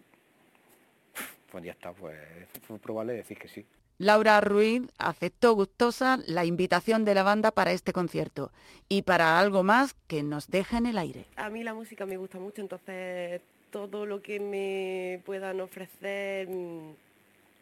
pues 1.51 1.65
ya 1.65 1.73
está, 1.73 1.93
pues 1.93 2.17
fue 2.63 2.79
probable 2.79 3.15
decir 3.15 3.37
que 3.37 3.49
sí. 3.49 3.67
Laura 3.99 4.41
Ruiz 4.41 4.83
aceptó 4.99 5.55
gustosa 5.55 6.21
la 6.25 6.45
invitación 6.45 7.05
de 7.05 7.17
la 7.17 7.25
banda 7.25 7.51
para 7.51 7.73
este 7.73 7.93
concierto 7.93 8.53
y 8.89 9.03
para 9.03 9.41
algo 9.41 9.65
más 9.65 9.95
que 10.07 10.23
nos 10.23 10.47
deja 10.47 10.79
en 10.79 10.87
el 10.87 10.97
aire. 10.97 11.25
A 11.35 11.51
mí 11.51 11.65
la 11.65 11.75
música 11.75 12.07
me 12.07 12.19
gusta 12.19 12.39
mucho, 12.39 12.61
entonces 12.63 13.41
todo 13.71 14.07
lo 14.07 14.23
que 14.23 14.39
me 14.39 15.21
puedan 15.25 15.61
ofrecer 15.61 16.49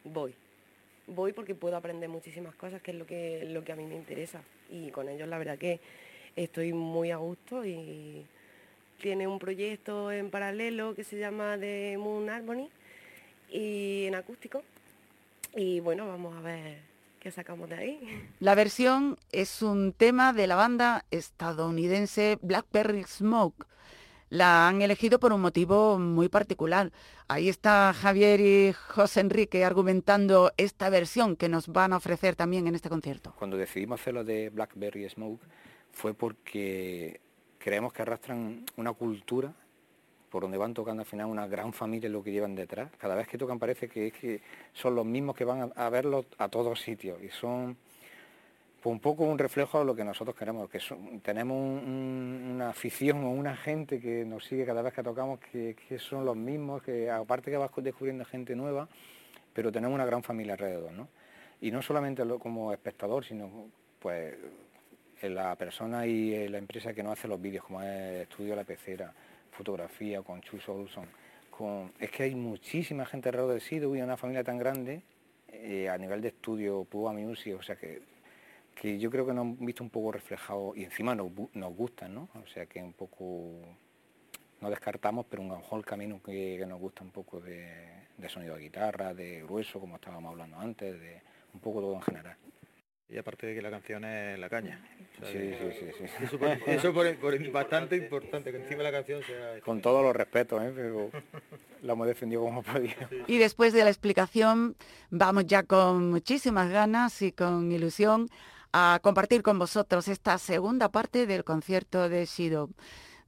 voy. 0.03 0.33
Voy 1.07 1.33
porque 1.33 1.55
puedo 1.55 1.75
aprender 1.75 2.09
muchísimas 2.09 2.55
cosas, 2.55 2.81
que 2.81 2.91
es 2.91 2.97
lo 2.97 3.05
que, 3.05 3.45
lo 3.49 3.63
que 3.63 3.71
a 3.71 3.75
mí 3.75 3.85
me 3.85 3.95
interesa. 3.95 4.41
Y 4.69 4.91
con 4.91 5.09
ellos 5.09 5.27
la 5.27 5.37
verdad 5.37 5.57
que 5.57 5.79
estoy 6.35 6.73
muy 6.73 7.11
a 7.11 7.17
gusto 7.17 7.65
y 7.65 8.25
tiene 9.01 9.27
un 9.27 9.39
proyecto 9.39 10.11
en 10.11 10.29
paralelo 10.29 10.95
que 10.95 11.03
se 11.03 11.17
llama 11.17 11.57
The 11.59 11.97
Moon 11.97 12.29
Harmony 12.29 12.69
y 13.49 14.05
en 14.05 14.15
acústico 14.15 14.63
y 15.55 15.79
bueno, 15.81 16.07
vamos 16.07 16.35
a 16.37 16.41
ver 16.41 16.79
qué 17.19 17.31
sacamos 17.31 17.69
de 17.69 17.75
ahí. 17.75 18.29
La 18.39 18.55
versión 18.55 19.17
es 19.31 19.61
un 19.61 19.93
tema 19.93 20.33
de 20.33 20.47
la 20.47 20.55
banda 20.55 21.05
estadounidense 21.11 22.37
Blackberry 22.41 23.03
Smoke. 23.03 23.65
La 24.31 24.69
han 24.69 24.81
elegido 24.81 25.19
por 25.19 25.33
un 25.33 25.41
motivo 25.41 25.99
muy 25.99 26.29
particular. 26.29 26.93
Ahí 27.27 27.49
está 27.49 27.91
Javier 27.93 28.39
y 28.39 28.71
José 28.71 29.19
Enrique 29.19 29.65
argumentando 29.65 30.53
esta 30.55 30.89
versión 30.89 31.35
que 31.35 31.49
nos 31.49 31.67
van 31.67 31.91
a 31.91 31.97
ofrecer 31.97 32.37
también 32.37 32.65
en 32.65 32.73
este 32.73 32.87
concierto. 32.87 33.33
Cuando 33.37 33.57
decidimos 33.57 33.99
hacerlo 33.99 34.23
de 34.23 34.49
Blackberry 34.49 35.09
Smoke 35.09 35.41
fue 35.91 36.13
porque 36.13 37.19
creemos 37.57 37.91
que 37.91 38.03
arrastran 38.03 38.63
una 38.77 38.93
cultura 38.93 39.53
por 40.29 40.43
donde 40.43 40.57
van 40.57 40.73
tocando 40.73 41.01
al 41.01 41.07
final 41.07 41.25
una 41.25 41.45
gran 41.45 41.73
familia 41.73 42.09
lo 42.09 42.23
que 42.23 42.31
llevan 42.31 42.55
detrás. 42.55 42.89
Cada 42.97 43.15
vez 43.15 43.27
que 43.27 43.37
tocan 43.37 43.59
parece 43.59 43.89
que, 43.89 44.07
es 44.07 44.13
que 44.13 44.41
son 44.71 44.95
los 44.95 45.05
mismos 45.05 45.35
que 45.35 45.43
van 45.43 45.73
a, 45.75 45.89
verlos 45.89 46.25
a 46.37 46.47
todos 46.47 46.79
sitios 46.79 47.21
y 47.21 47.27
son 47.31 47.75
pues, 48.81 48.91
un 48.91 48.99
poco 48.99 49.25
un 49.25 49.37
reflejo 49.37 49.79
de 49.79 49.85
lo 49.85 49.95
que 49.95 50.03
nosotros 50.03 50.35
queremos, 50.35 50.67
que 50.69 50.79
tenemos 51.21 51.83
una 51.83 52.69
afición 52.69 53.23
o 53.23 53.29
una 53.29 53.55
gente 53.55 53.99
que 53.99 54.25
nos 54.25 54.45
sigue 54.45 54.65
cada 54.65 54.81
vez 54.81 54.93
que 54.93 55.03
tocamos 55.03 55.39
que, 55.39 55.75
son 55.99 56.25
los 56.25 56.35
mismos, 56.35 56.81
que 56.81 57.09
aparte 57.09 57.51
que 57.51 57.57
vas 57.57 57.69
descubriendo 57.77 58.25
gente 58.25 58.55
nueva, 58.55 58.89
pero 59.53 59.71
tenemos 59.71 59.93
una 59.93 60.05
gran 60.05 60.23
familia 60.23 60.53
alrededor, 60.53 60.91
¿no? 60.93 61.07
Y 61.61 61.69
no 61.69 61.83
solamente 61.83 62.23
como 62.39 62.73
espectador, 62.73 63.23
sino 63.23 63.69
pues 63.99 64.35
la 65.21 65.55
persona 65.55 66.07
y 66.07 66.47
la 66.47 66.57
empresa 66.57 66.91
que 66.91 67.03
nos 67.03 67.13
hace 67.13 67.27
los 67.27 67.39
vídeos, 67.39 67.65
como 67.65 67.83
es 67.83 68.23
Estudio 68.23 68.55
La 68.55 68.63
Pecera, 68.63 69.13
fotografía, 69.51 70.23
con 70.23 70.41
Chus 70.41 70.67
Olson, 70.67 71.05
con... 71.51 71.91
es 71.99 72.09
que 72.09 72.23
hay 72.23 72.33
muchísima 72.33 73.05
gente 73.05 73.29
alrededor 73.29 73.51
del 73.51 73.61
sitio 73.61 73.95
y 73.95 74.01
una 74.01 74.17
familia 74.17 74.43
tan 74.43 74.57
grande 74.57 75.03
eh, 75.49 75.87
a 75.87 75.99
nivel 75.99 76.21
de 76.21 76.29
estudio, 76.29 76.83
Pua 76.85 77.13
Music, 77.13 77.55
o 77.59 77.61
sea 77.61 77.75
que, 77.75 78.01
que 78.75 78.99
yo 78.99 79.11
creo 79.11 79.25
que 79.25 79.33
nos 79.33 79.43
han 79.43 79.65
visto 79.65 79.83
un 79.83 79.89
poco 79.89 80.11
reflejado 80.11 80.73
y 80.75 80.83
encima 80.83 81.15
nos, 81.15 81.31
nos 81.53 81.75
gustan, 81.75 82.15
¿no? 82.15 82.29
O 82.33 82.47
sea 82.47 82.65
que 82.65 82.81
un 82.81 82.93
poco 82.93 83.59
no 84.59 84.69
descartamos, 84.69 85.25
pero 85.29 85.41
un 85.41 85.49
mejor 85.49 85.79
el 85.79 85.85
camino 85.85 86.21
que, 86.21 86.63
nos 86.67 86.79
gusta 86.79 87.03
un 87.03 87.11
poco 87.11 87.39
de, 87.39 88.07
de, 88.17 88.29
sonido 88.29 88.55
de 88.55 88.61
guitarra, 88.61 89.13
de 89.13 89.43
grueso, 89.43 89.79
como 89.79 89.95
estábamos 89.95 90.31
hablando 90.31 90.57
antes, 90.59 90.99
de 90.99 91.21
un 91.53 91.59
poco 91.59 91.81
todo 91.81 91.95
en 91.95 92.01
general. 92.01 92.37
Y 93.11 93.17
aparte 93.17 93.45
de 93.45 93.55
que 93.55 93.61
la 93.61 93.69
canción 93.69 94.05
es 94.05 94.39
la 94.39 94.49
caña. 94.49 94.79
sí, 95.21 95.53
sí, 95.59 95.91
sí, 95.97 96.05
sí, 96.07 96.37
Eso, 96.65 96.93
por, 96.93 97.51
bastante 97.51 97.97
importante, 97.97 98.51
que 98.51 98.57
encima 98.57 98.83
la 98.83 98.91
canción 98.91 99.21
sea... 99.23 99.59
Con 99.59 99.81
todos 99.81 100.01
los 100.01 100.15
respetos, 100.15 100.63
¿eh? 100.63 100.71
pero 100.73 101.09
la 101.81 101.91
hemos 101.91 102.07
defendido 102.07 102.41
como 102.41 102.63
podía. 102.63 102.95
Y 103.27 103.37
después 103.37 103.73
de 103.73 103.83
la 103.83 103.89
explicación, 103.89 104.77
vamos 105.09 105.45
ya 105.45 105.63
con 105.63 106.09
muchísimas 106.09 106.69
ganas 106.69 107.21
y 107.21 107.33
con 107.33 107.69
ilusión 107.69 108.29
a 108.73 108.99
compartir 109.01 109.43
con 109.43 109.59
vosotros 109.59 110.07
esta 110.07 110.37
segunda 110.37 110.89
parte 110.89 111.25
del 111.25 111.43
concierto 111.43 112.09
de 112.09 112.25
Shido. 112.25 112.69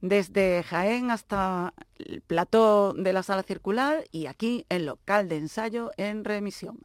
Desde 0.00 0.62
Jaén 0.62 1.10
hasta 1.10 1.72
el 1.98 2.20
plató 2.20 2.92
de 2.92 3.12
la 3.12 3.22
sala 3.22 3.42
circular 3.42 4.04
y 4.12 4.26
aquí 4.26 4.66
el 4.68 4.86
local 4.86 5.28
de 5.28 5.36
ensayo 5.36 5.90
en 5.96 6.24
remisión. 6.24 6.78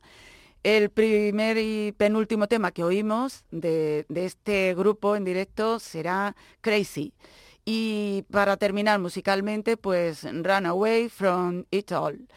El 0.64 0.90
primer 0.90 1.58
y 1.58 1.94
penúltimo 1.94 2.48
tema 2.48 2.72
que 2.72 2.84
oímos 2.84 3.46
de, 3.52 4.06
este 4.10 4.76
grupo 4.76 5.16
en 5.16 5.24
directo 5.24 5.80
será 5.80 6.36
Crazy. 6.62 7.14
Y 7.64 8.26
para 8.32 8.58
terminar 8.58 9.00
musicalmente, 9.00 9.78
pues 9.78 10.24
Run 10.24 10.66
Away 10.66 11.10
from 11.10 11.66
It 11.72 11.92
All. 11.92 12.28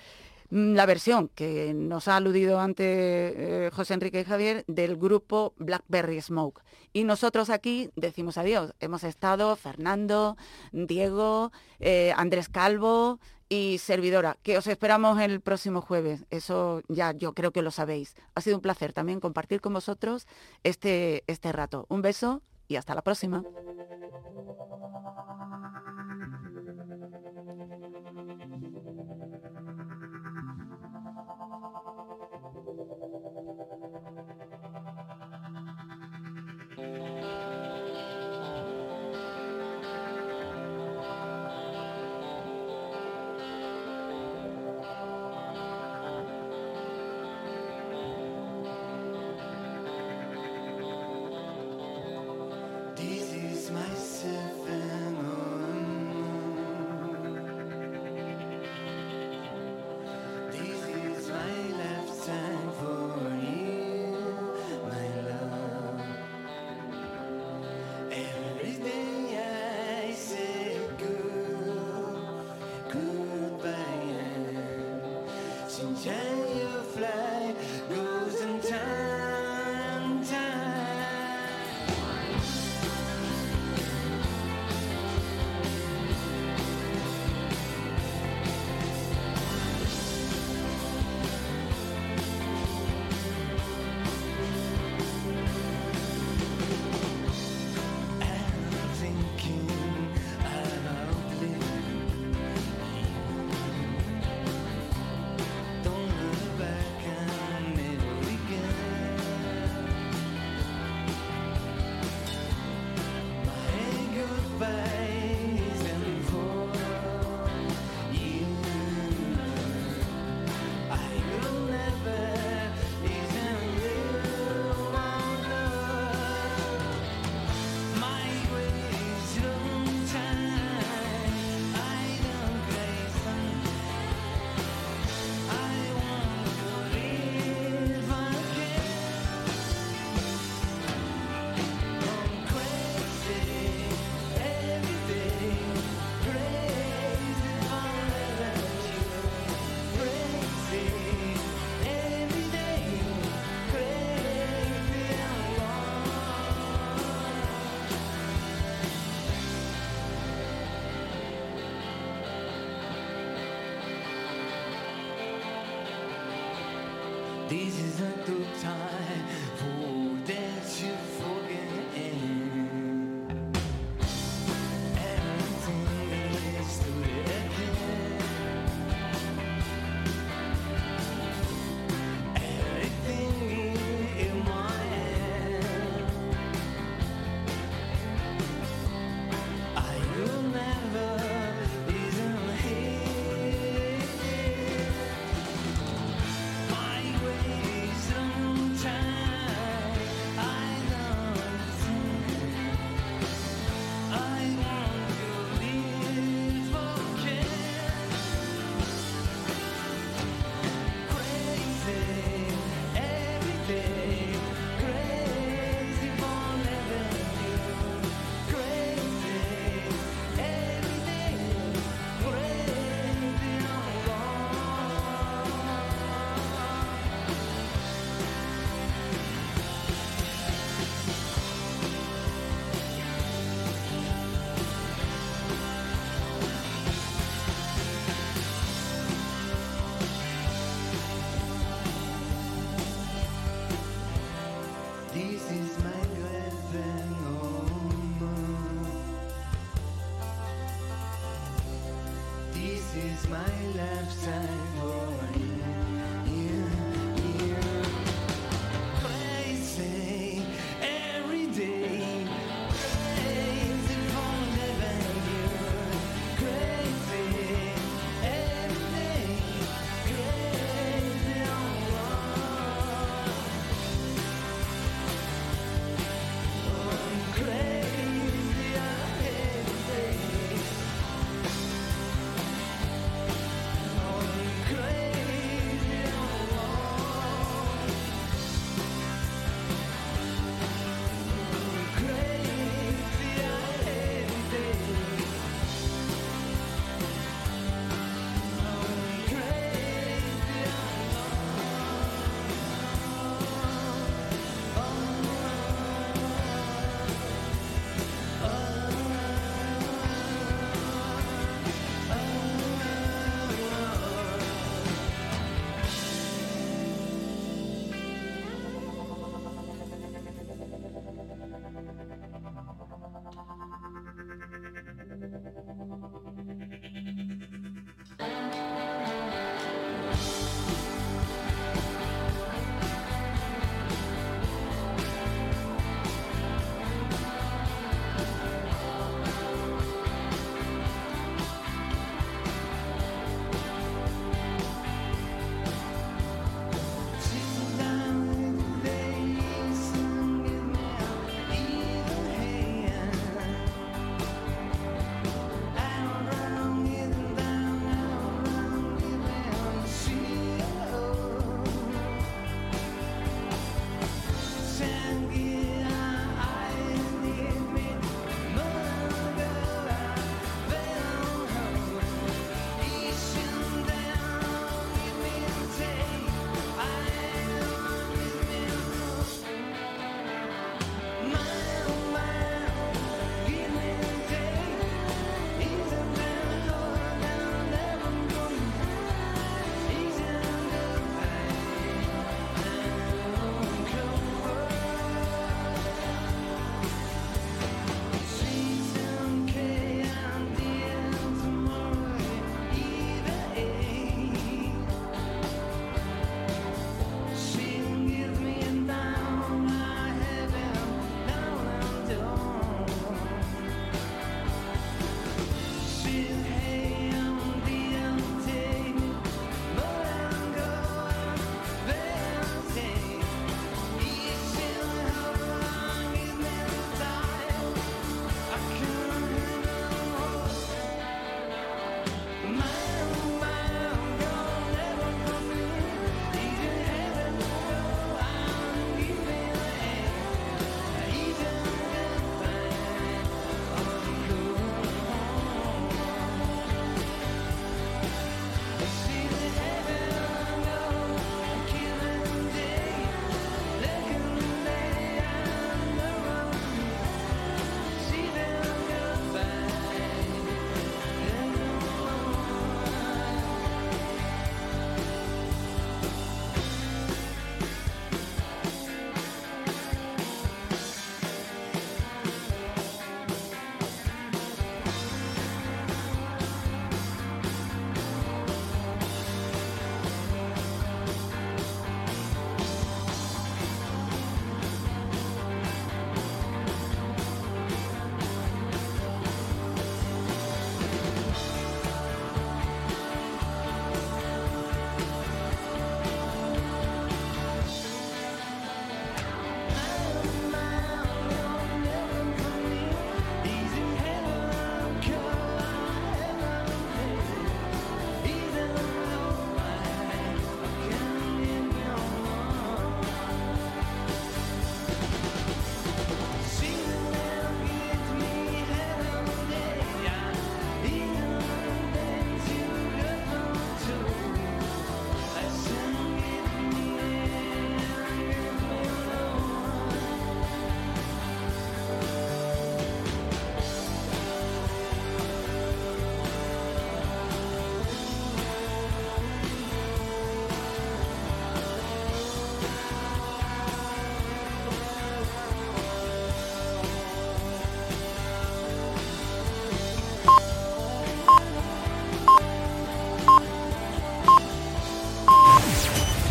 Mm, 0.53 0.75
la 0.75 0.85
versión 0.85 1.29
que 1.29 1.73
nos 1.73 2.09
ha 2.09 2.17
aludido 2.17 2.61
antes 2.61 2.87
eh, 2.87 3.71
José 3.73 3.95
Enrique 3.95 4.21
y 4.21 4.25
Javier 4.25 4.65
del 4.67 4.97
grupo 4.99 5.55
Blackberry 5.57 6.21
Smoke. 6.21 6.63
Y 6.93 7.05
nosotros 7.05 7.49
aquí 7.49 7.91
decimos 7.97 8.37
adiós. 8.37 8.75
Hemos 8.79 9.03
estado 9.03 9.57
Fernando, 9.57 10.37
Diego, 10.73 11.53
eh, 11.81 12.13
Andrés 12.19 12.51
Calvo, 12.51 13.19
y 13.49 13.79
servidora, 13.79 14.37
que 14.43 14.59
os 14.59 14.67
esperamos 14.67 15.19
el 15.21 15.41
próximo 15.41 15.81
jueves. 15.81 16.27
Eso 16.29 16.83
ya 16.89 17.13
yo 17.13 17.33
creo 17.33 17.51
que 17.51 17.63
lo 17.63 17.71
sabéis. 17.71 18.15
Ha 18.35 18.43
sido 18.43 18.57
un 18.57 18.63
placer 18.63 18.93
también 18.93 19.21
compartir 19.21 19.63
con 19.63 19.73
vosotros 19.73 20.27
este, 20.65 21.25
este 21.29 21.51
rato. 21.53 21.87
Un 21.89 22.03
beso 22.03 22.43
y 22.69 22.77
hasta 22.77 22.95
la 22.95 23.01
próxima. 23.01 23.43